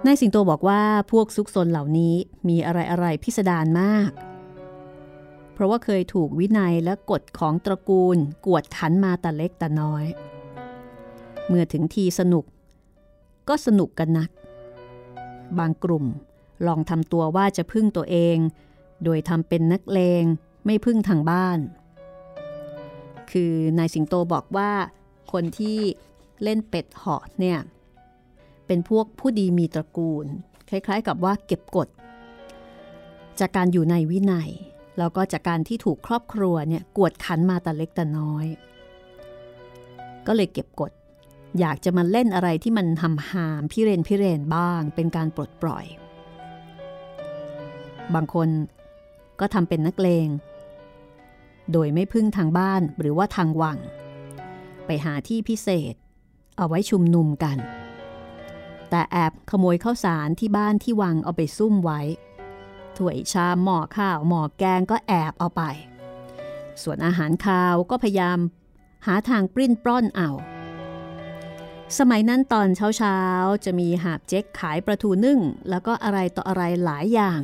[0.05, 0.81] นายสิงโตบอกว่า
[1.11, 2.15] พวกซุกซนเหล่านี้
[2.49, 4.09] มีอะไรอะไรพิสดารมาก
[5.53, 10.05] เพราะว่าเคยถูกวินัยและกฎของตระกูลกวดขันมาแต่เล็กแต่น้อย
[11.47, 12.45] เมื่อถึงทีสนุก
[13.49, 14.29] ก็สนุกกันนัก
[15.59, 16.05] บางกลุ่ม
[16.67, 18.37] ลองทำตัวว่าจะพึ่งตัวเอง
[19.03, 20.23] โดยทำเป็นนักเลง
[20.65, 21.59] ไม่พึ่งทางบ้าน
[23.31, 24.71] คือนายสิงโตบอกว่า
[25.31, 25.79] คนที่
[26.43, 27.59] เล่นเป็ดเหาะเนี่ย
[28.67, 30.25] เป็นพวกผู้ดีมีตระกูล
[30.69, 31.87] คล้ายๆ กับว่าเก็บกฎ
[33.39, 34.49] จากการอยู่ในวินัย
[34.97, 38.45] แล้วก็จากการที่ถูกครอบครัวเนี่ยกวดขันมาแต่เล็กแต่น้อย
[40.27, 40.91] ก็เลยเก็บกฎ
[41.59, 45.85] อยากจะมาเล่นอะไรที่มันทำหามพิเรนพิเรนบ้าง เป็นการปลดปล่อย
[48.13, 48.49] บางคน
[49.39, 50.27] ก็ทำเป็นนักเลง
[51.71, 53.77] โดยไม่พึ่งทางบ้านหรือว่าทางวัง
[54.85, 55.95] ไปหาที่พิเศษ
[56.57, 57.57] เอาไว้ชุมนุมกัน
[58.95, 62.01] แต่แอบขโมยข้าวสารที่บ้านที่วังเอาไปซุ่มไว้
[62.97, 65.61] ถ้วยชามหม้อข้าวหม้อแกงก็แอบเอาไป
[66.81, 68.39] ส่วนอาหารคาวก็พยายาม
[69.05, 70.29] หาทางปริ้นปล้อนเอา
[71.97, 72.67] สมัยนั้นตอน
[72.97, 75.39] เช้าๆ จะมีหาบเจ๊กขายประทูนึ่ง
[75.69, 77.41] แล้วก็อะไรต่ออะไรหลายอย่าง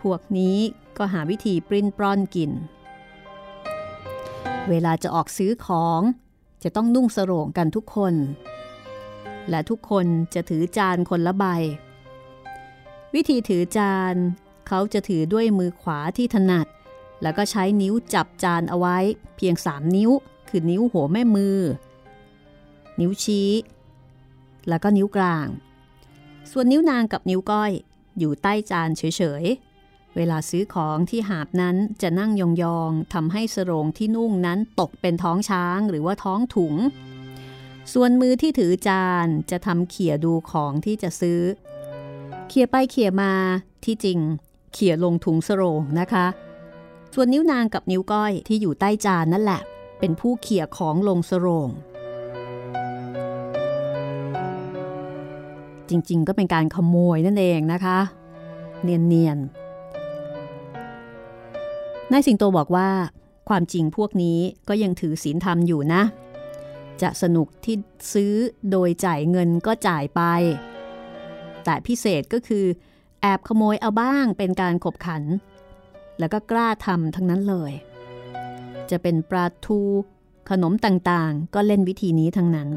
[0.00, 0.58] พวกนี้
[0.98, 2.50] ก็หาวิธีปริ้นปล้อนกิน
[4.68, 6.00] เวลาจะออกซื้อของ
[6.62, 8.14] จะต้องนุ่งสโรงกันทุกคน
[9.50, 11.44] และทุกคนจะถือจานคนละใบ
[13.14, 14.14] วิธีถือจาน
[14.68, 16.66] เขาจะถือด้วยมือขวาที่ถนัด
[17.22, 18.98] แล้วก็ใช้นิ้วจับจานเอาไว้
[19.36, 20.10] เพียงสามนิ้ว
[20.48, 21.58] คือนิ้วหัวแม่มือ
[23.00, 23.50] นิ้วชี้
[24.68, 25.46] แล้วก็นิ้วกลาง
[26.50, 27.72] ส่วนนิ้วนางกับนิ้วก้อย
[28.18, 32.42] อยู่ใต้จานเฉยๆ เวลาซื้อของที่หาบนั้นจะนั่งย
[32.78, 36.74] องๆทำให้สรงที่นุ่งนั้นตกเป็นท้องช้างหรือว่าท้องถุง
[37.92, 41.40] ส่วนมือที่ถือจานจะทำเขี่ยดูของที่จะซื้อ
[42.48, 43.32] เขี่ยไปเขี่ยมา
[43.84, 44.18] ที่จริง
[44.72, 46.26] เขี่ยลงถุงสรงนะคะ
[47.14, 49.60] ส่วนนิ้วนางกับนิ้วก้อยที่อยู่ใต้จานนั่นแหละ
[49.98, 51.68] เป็นผู้เขี่ยของลงสรง
[55.88, 57.98] จริงๆ ก็เป็นการขโมยนั่นเองนะคะ
[58.82, 62.88] เนียนๆนายสิงโตบอกว่า
[63.48, 66.02] ความจริงพวกนี้ก็ยังถือศีลธรรมอยู่นะ
[67.02, 67.76] จะสนุกที่
[68.12, 68.34] ซื้อ
[68.70, 70.22] โดยจ่ายเงินก็จ่ายไป
[71.64, 72.64] แต่พิเศษก็คือ
[73.22, 75.22] แอบขโมยเอาบ้างเป็นการขบขัน
[76.18, 77.72] แล้วก็กล้าทำทั้งนั้นเลย
[78.90, 79.80] จะเป็นปลาทู
[80.50, 82.68] ขนมต่างๆ ก็เล่นวิธีนี้ทั้งนั้น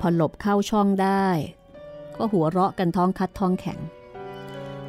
[0.00, 1.26] พอหลบเข้าช่องได้
[2.16, 3.78] ก็หัวเราะกันท้องคัดท้องแข็ง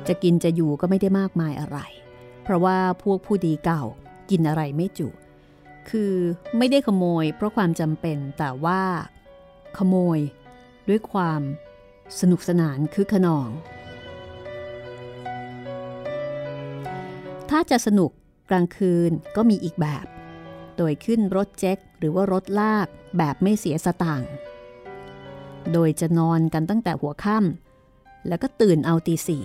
[0.07, 1.77] จะกินจะอยู่ก็ไม่ได้มากมายอะไร
[2.43, 3.83] เพราะว่าพวกผู้ดีเก่า
[4.29, 5.07] กินอะไรไม่จุ
[5.89, 6.13] คือ
[6.57, 8.83] ไม่ได้ขโมยเพราะความจำเป็นแต่ว่า
[9.77, 10.19] ขโมย
[10.89, 11.41] ด้วยความ
[12.19, 13.49] สนุกสนานคือขนอง
[17.49, 18.11] ถ้าจะสนุก
[18.49, 20.05] กลางคืนก็มีอีกแบบ
[20.77, 24.31] โดยขึ้นรถเจ็คหรือว่ารถลากแบบไม่เสียสตางค์
[25.73, 29.43] โดยจะนอนกันตั้งแต่หัวค่ำแล้วก็ตื่นเอาตีสี่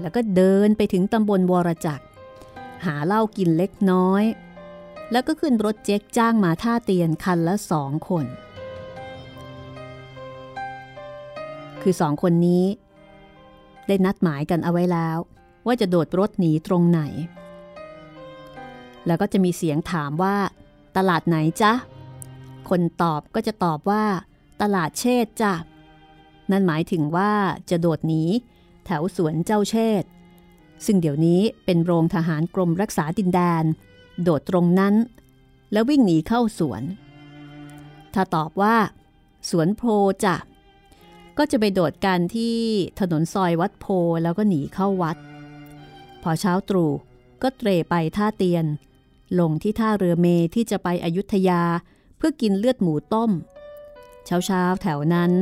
[0.00, 2.04] แล้วก็เดินไปถึงตำบลวรจักร
[2.84, 4.24] หาเหล้ากินเล็กน้อย
[5.12, 8.26] แล้วก็ขึ้นรถเจ๊กจ้างมาท่าเตียนคันละสองคน
[11.82, 12.64] คือสองคนนี้
[13.86, 15.18] ได้นัดหมายกันเอาไว้แล้ว
[15.66, 17.00] ว่าจะโดดรถหนีตรงไหน
[19.06, 20.36] แล้วก็จะมีเสียงถามว่า
[20.96, 21.72] ตลาดไหนจ๊ะ
[22.68, 24.04] คนตอบก็จะตอบว่า
[24.62, 25.54] ตลาดเชษจ้ะ
[26.50, 27.32] นั่นหมายถึงว่า
[27.70, 28.22] จะโดดหนี
[28.84, 30.04] แถวสวนเจ้าเชษ
[30.86, 33.64] ซึ่งเดี๋ยวนี้เป็นโรงทหารกรมรักษาดินแดน
[34.22, 34.94] โดดตรงนั้น
[35.72, 36.82] แล้ววิ่งหนีเข้าสวน
[38.14, 38.76] ถ้าตอบว่า
[39.50, 39.82] สวนโพ
[40.24, 40.36] จ้ะ
[41.38, 42.56] ก็จะไปโดดกันที่
[43.00, 43.86] ถนนซอยวัดโพ
[44.22, 45.16] แล้วก็หนีเข้าวัด
[46.22, 46.92] พอเช้าตรู่
[47.42, 48.64] ก็เตรไปท่าเตียน
[49.40, 51.62] ลงที่ท่าเรือเมที่จะไปอยุธยา
[52.16, 53.30] เพื่อกินเลือดหมูต้ม
[54.26, 55.32] เช้าเช้าแถวนั้น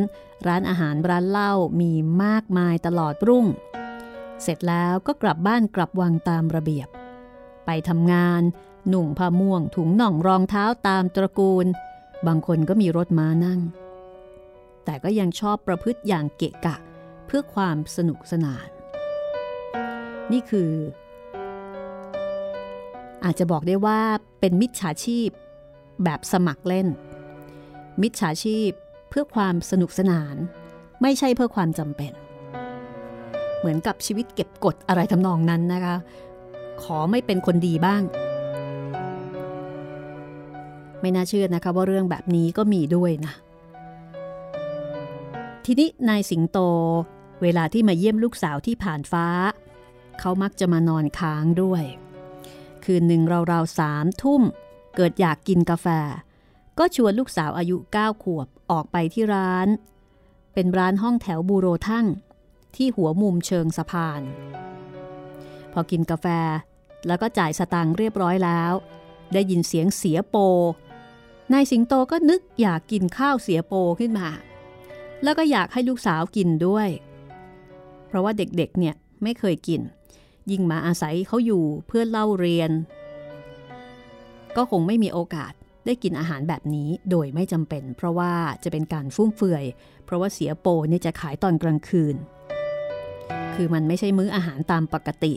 [0.46, 1.92] ร้านอาหารร้านเหล้ามี
[2.24, 3.46] มากมายตลอดรุ่ง
[4.42, 6.88] เสร็จแล้วก็กลับบ้านกลับวังตามระเบียบ
[7.66, 8.42] ไปทำงาน
[8.88, 11.66] หนุ่งผ้าม่วงถุงหน่องรองเท้าตามตระกูล
[12.26, 13.60] บางคนก็มีรถม้านั่ง
[14.84, 16.76] แต่ก็ยังชอบประพฤติอย่างเกะกะ
[17.26, 18.68] เพื่อความสนุกสนาน
[20.32, 20.70] นี่คือ
[23.24, 24.00] อาจจะบอกได้ว่า
[24.40, 25.28] เป็นมิจฉาชีพ
[26.04, 26.88] แบบสมัครเล่น
[28.02, 28.70] มิจฉาชีพ
[29.10, 30.36] เพื่อความสนุกสนาน
[31.02, 32.12] ไม่ใช่เพื่อความจำเป็น
[33.58, 35.96] เหมือนกับชีวิตเก็บกดอะไรทำนองนั้นนะคะ
[36.82, 38.02] ขอไม่เป็นคนดีบ้าง
[41.00, 43.32] ไม่น่าเชื่อนะคะว่าเรื่องแบบนี้ก็มีด้วยนะ
[45.64, 46.58] ทีนี้นายสิงโต
[47.42, 49.26] เวลาที่มาเยี่ยมลูกสาวที่ผ่านฟ้า
[50.20, 51.84] เขามักจะมานอนค้างด้วย
[52.84, 54.42] คืนหนึ่งราวๆสามทุ่ม
[54.96, 55.86] เกิดอยากกินกาแฟ
[56.78, 59.68] ก็ชวนลูกสาวอายุ 9 ขวบออกไปที่ร้าน
[60.54, 62.06] เป็นร้านห้องแถวบูโรทั่ง
[62.76, 64.20] ที่หัวมุมเชิงสะพาน
[65.72, 66.26] พอกินกาแฟ
[67.06, 68.72] แล้วก็จ่ายสตางค์เรียบร้อยแล้ว
[69.32, 70.36] ได้ยินเสียงเสียโป
[71.52, 74.28] นายสิงโตก็นึกอยากกินข้าวเสียโปขึ้นมา
[75.22, 76.88] แล้วก็อยากให้ลูกสาวกินด้วย
[78.08, 79.80] เพราะว่าเด็กๆเนี่ยไม่เคยกิน
[80.50, 82.70] ยิ่งมาอาศัยเขาอยู่เพื่อเล่าเรียน
[84.56, 85.52] ก็คงไม่มีโอกาส
[85.86, 89.64] ได้กินอาหารแบบนี้โดยไม่จำเป็น เพราะว่าจะเป็นการฟุ่มเฟือย
[90.04, 92.16] เพราะว่าเสียโปเนี่ยจะขายตอนกลางคืน
[93.54, 95.32] คือมันไม่ใช่มื้ออาหารตามปกติ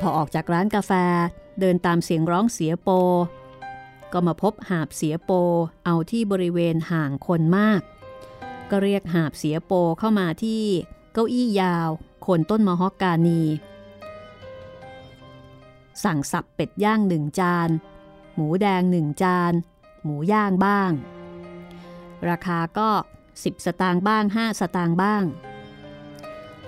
[0.00, 0.92] พอออกจากร้านกาแฟ
[1.60, 2.88] เดินตามเสียงร้องเสียโป
[4.12, 5.30] ก็มาพบหาบเสียโป
[5.84, 7.80] เอาที่บริเวณห่างคนมาก
[8.70, 10.62] ก็เรียกหาบเสียโปเข้ามาที่
[11.12, 11.88] เก้าอี้ยาว
[12.22, 13.42] โคนต้นมะฮอกกานี
[16.04, 17.68] สั่งสับเป็ดย่างหนึ่งจาน
[18.34, 19.52] หมูแดงหนึ่งจาน
[20.04, 20.90] หมูย่างบ้าง
[22.28, 22.90] ราคาก็
[23.26, 25.24] 10 สตางค์บ้าง 5 สตางค์บ้าง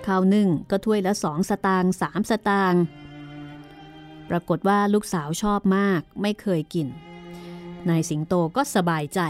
[0.07, 2.81] ข้าวนึ่งก็ถ้วยละ 2 สตางค์3สตางค์
[4.31, 6.89] ปรากฏว่าลูกสาวชอบมากไม่เคยกิน
[7.89, 9.21] นายสิงโตก็สบายใจ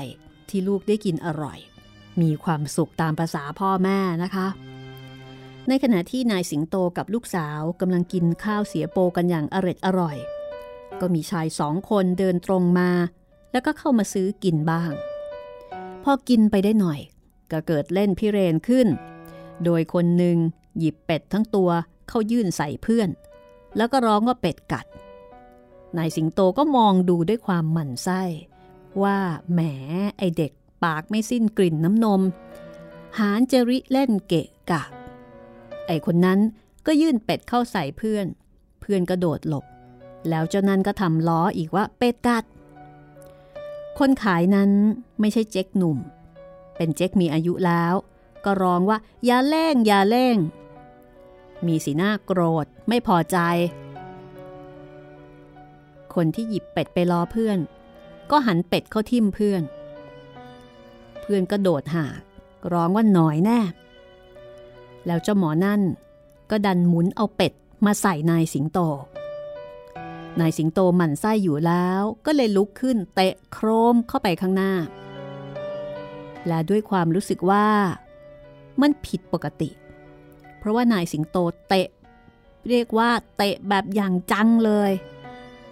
[0.48, 1.58] ที่ลูกได้กินอร่อย
[2.22, 4.48] มีความสุขตามภาษาพ่อแม่นะคะ
[5.68, 10.16] ในขณะที่นายสิงโตกับลูกสาวกำลังกินข้าวเสียโปกันอย่างอร็ดอร่อย
[11.00, 12.90] ก็มีชายสองคนเดินตรงมา
[13.52, 14.92] แล้วก็เข้ามาซื้อกินบ้าง
[16.04, 17.00] พอกินไปได้หน่อย
[17.52, 18.88] ก็เกิดเล่นพิเรนขึ้น
[19.64, 20.36] โดยคนหนึ่ง
[20.78, 21.70] หยิบเป็ดทั้งตัว
[22.08, 23.08] เข้ายื่นใส่เพื่อน
[23.76, 24.86] แล้วก็ร้องว่าเป็ดกัด
[25.96, 28.22] นายสิงโตก็มองดูด้วยความหมั่นไส้
[29.02, 29.18] ว่า
[29.52, 29.60] แหม
[30.18, 30.52] ไอเด็ก
[30.84, 32.20] ปากไม่สิ้นกลิ่นน้ำนม
[33.18, 34.82] หานจริเล่นเกะกะ
[35.86, 36.38] ไอคนนั้น
[36.86, 38.26] ก็ยื่นเป็ดเข้าใส่เพื่อน
[38.80, 39.64] เพื่อนกระโดดหลบ
[40.28, 42.44] แล้วเจ้านั้นก็ทำล้ออีกว่าเป็ดกัด
[43.98, 44.70] คนขายนั้น
[45.20, 45.98] ไม่ใช่เจ๊กหนุ่ม
[46.76, 47.94] เป็นเจ๊กมีอายุแล้ว
[48.44, 50.36] ก็ร้องว่าอย่าเล่งอย่าเล่ง
[51.66, 53.38] มีสีหน้าโกรธไม่พอใจ
[56.14, 57.58] คนที่หยิบเป็ดไปล้อเพื่อน
[58.30, 59.62] ก็หันเป็ดเข้าทิ่มเพื่อน
[61.20, 62.20] เพื่อนก็โดดหาก
[62.72, 63.60] ร้องว่าหน่อยแน่
[65.06, 65.80] แล้วเจ้าหมอนั่น
[66.50, 67.52] ก็ดันหมุนเอาเป็ด
[67.86, 68.78] มาใส่นายสิงโต
[70.40, 74.72] นายสิงโตหมั่นไส้อยู่แล้วก็เลยลุกขึ้นเตะโครมเข้าไปข้างหน้า
[76.46, 77.66] และด้วยความรู้สึกว่า
[78.80, 81.36] มันผิดปกติเเพราะว่านายสิงโต
[81.68, 81.88] เตะ
[82.68, 84.92] เรียกว่าเตะแบบอย่างจังเลย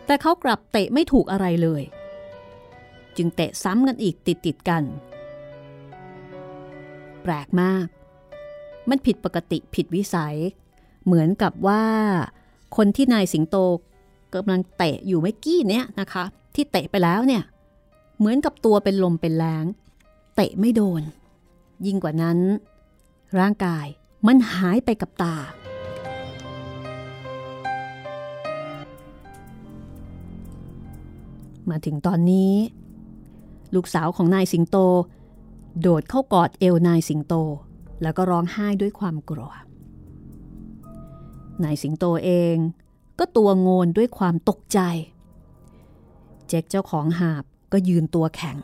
[0.07, 1.83] แต่เขากลับเตะไม่ถูกอะไรเลย
[3.17, 4.83] จึงเตะซ้ำกันอีกติดติดกัน
[7.23, 7.87] แปลกมาก
[8.89, 10.37] มันผิดปกติผิดวิสัย
[11.05, 11.85] เหมือนกับว่า
[12.77, 13.57] คนที่นายสิงโต
[14.35, 16.25] กำลังเตะอยู่เมื่อกี้เนี้ยนะคะ
[16.55, 17.43] ที่เตะไปแล้วเนี่ย
[18.19, 19.65] เหมือนกับตัวเป็นลมเป็นแรง
[20.37, 21.03] เตะไม่โดน
[21.87, 22.39] ยิ่งกว่านั้น
[23.39, 23.87] ร่างกาย
[24.29, 25.37] มันหายไปกับตา
[31.71, 32.55] มาถึงตอนนี้
[33.75, 34.77] ลูกสาวของนายสิงโต
[35.81, 37.35] โดดเข้ากอดเอวนายสิงโต
[38.03, 39.53] แล้วก็ร้องไห้ด้วยความกลัว
[41.65, 42.57] นายสิงโตเอง
[43.19, 44.79] ก็ตัวโงนด้วยความตกใจ
[46.49, 48.59] เจ๊กเจ้าของหาบก็ยืนตัวแข็ง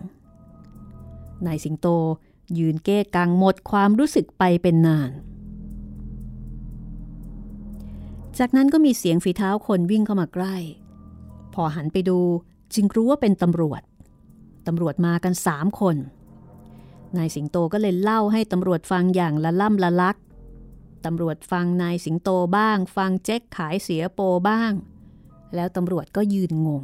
[1.46, 1.88] นายสิงโต
[2.58, 5.10] ยืนเก้กังหมดความรู้สึกไปเป็นนาน
[8.42, 10.56] จากนั้นก็มีเสียงฝีเท้าคนวิ่งเข้ามาใกล้
[11.54, 12.18] พอหันไปดู
[12.74, 13.82] จึงรู้ว่าเป็นตำรวจ
[14.66, 15.96] ตำรวจมากันสามคน
[17.16, 20.16] นายสิงโตก็เลยเล่าให้ตำรวจฟังอย่างละล่ำละลัก
[21.04, 24.72] ตำรวจฟังนายสิงโตบ้าง ฟังเจ๊กขายเสียโปบ้าง
[25.54, 26.82] แล้วตำรวจก็ยืนงง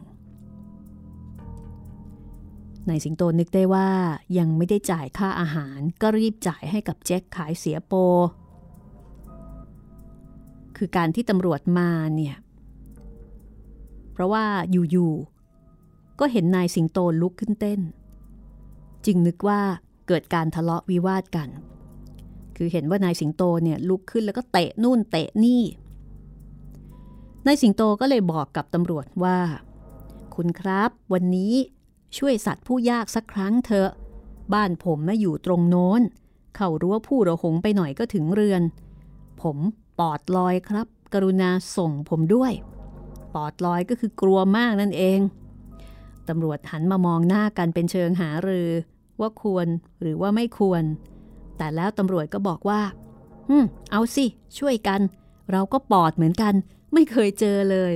[2.88, 3.90] นายสิงโตนึกได้ว่า
[4.38, 7.94] ยังไม่ได้จ่ายค่าอาหารก็รีบจ่ายให้กับเจ๊กขายเสียโป
[10.76, 12.36] คือการที่ตำรวจมาเนี่ย
[14.12, 17.80] เพราะว่าอยู่ๆก็เห็นนายสิงโตลุกขึ้นเต้น
[19.06, 19.60] จึงนึกว่า
[20.08, 21.48] เกิดการทะเลาะวิวาทกัน
[22.56, 25.62] คือเห็นว่านายสิงโตเนี่ยลุกขึ้นแล้วก็เตะนู่นเตะนี่
[27.46, 29.38] นายสิงโตก็เลยบอกกับตำรวจว่า
[30.34, 31.52] คุณครับวันนี้
[32.18, 33.90] ช่วยสัตว์ผู้ยากสักครั้งเถอะ
[34.54, 36.00] บ้านผมมาอยู่ตรงโน้น
[36.56, 38.62] เข้ารั้วผู้ระหงไปหน่อยก็ถึงเรือน
[39.42, 39.58] ผม
[39.98, 42.52] ปอดลอยครับ กรุณาส่งผมด้วย
[43.34, 45.20] ปอดลอยก็คือกลัวมากนั่นเอง
[46.28, 48.70] ตำรวจหันมามองหน้ากันเป็นเชิงหารือ
[49.20, 49.66] ว่าควร
[50.00, 50.82] หรือว่าไม่ควร
[51.56, 52.80] แต่แล้วตำรวจก็บอกว่า
[53.48, 54.26] อืมเอาสิ
[54.58, 55.00] ช่วยกัน
[55.52, 56.54] เราก็ปอดเหมือนกัน
[56.92, 57.92] ไม่เคยเจอเลย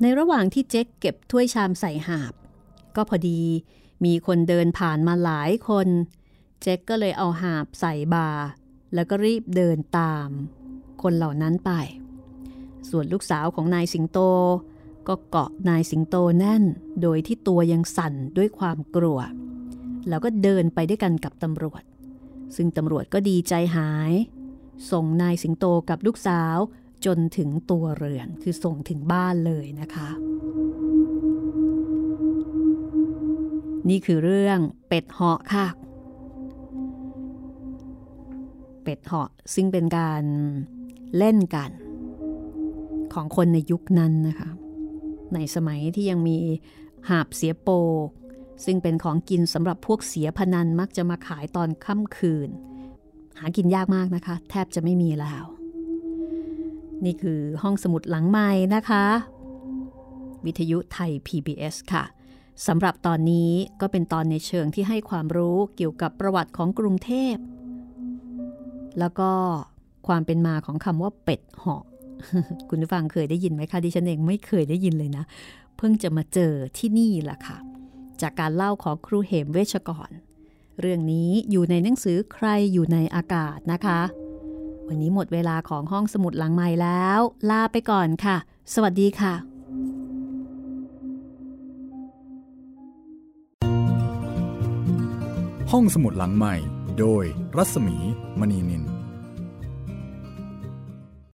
[0.00, 2.32] ในระหว่างที่เจ๊กเก็บถ้วยชามใส่หาบ
[2.96, 3.40] ก็พอดี
[4.04, 5.88] มีคนเดินผ่านมาหลายคน
[6.62, 8.28] เจ๊กก็เลยเอาหาบใส่บา
[8.94, 10.28] แล้วก็รีบเดินตาม
[11.02, 11.72] คนเหล่านั้นไป
[12.90, 14.18] ส่วนลูกสาวของนายสิงโต
[15.08, 16.62] ก็เกาะนายสิงโตแน่น
[17.02, 19.18] โดยที่ตัวยังสั่นด้วยความกลัว
[20.08, 21.82] แล้วก็เดินไปด้วยกันกับตำรวจ
[22.56, 24.12] ซึ่งตำรวจก็ดีใจหาย
[24.90, 26.56] ส่งนายสิงโตกับลูกสาว
[27.06, 30.08] จนถึงตัวเรือน คือส่งถึงบ้านเลยนะคะ
[33.88, 35.66] นี่คือเรื่องเป็ดเหาะค่ะ
[38.84, 40.22] เป็ดเหาะซึ่งเป็นการ
[41.18, 41.70] เล่นกัน
[43.14, 44.48] ของคนในยุคนั้นนะคะ
[45.34, 46.38] ในสมัยที่ยังมี
[47.08, 47.68] หาบเสียโป
[48.64, 52.48] ซึ่งเป็นของกินสำหรับพวกเสียพนันมักจะมาขายตอนค่ำคืน
[53.38, 55.44] หากินยากมากนะคะ แทบจะไม่มีแล้ว
[57.04, 59.04] นี่คือห้องสมุดหลังไม้นะคะ
[60.44, 62.04] วิทยุไทย PBS ค่ะ
[62.66, 67.34] สำหรับตอนนี้ก็เป็นตอนในเชิงที่ให้ความรู้เกี่ยวกับประวัติของกรุงเทพ
[68.98, 69.30] แล้วก็
[70.06, 71.82] ความเป็นมาของคำว่าเป็ดเหาะ
[72.68, 75.24] คุณผู้ฟังเคยได้ยินไหมคะดิฉันเองไม่เคยได้ยินเลยนะ
[75.76, 77.58] เพิ่งจะมาเจอที่นี่แหละค่ะ
[78.22, 80.10] จากการเล่าของครูเหมเวชกร
[80.80, 84.00] เรื่องนี้อยู่ในหนังสือใครอยู่ในอากาศนะคะ
[84.88, 87.20] วันนี้หมดเวลาของห้องสมุดหลังใหม่แล้ว
[87.50, 88.36] ลาไปก่อนค่ะ
[88.74, 89.34] สวัสดีค่ะ
[95.72, 96.54] ห้องสมุดหลังใหม่
[97.00, 97.24] โดย
[97.56, 97.96] รัศมี
[98.40, 98.93] มณีนิน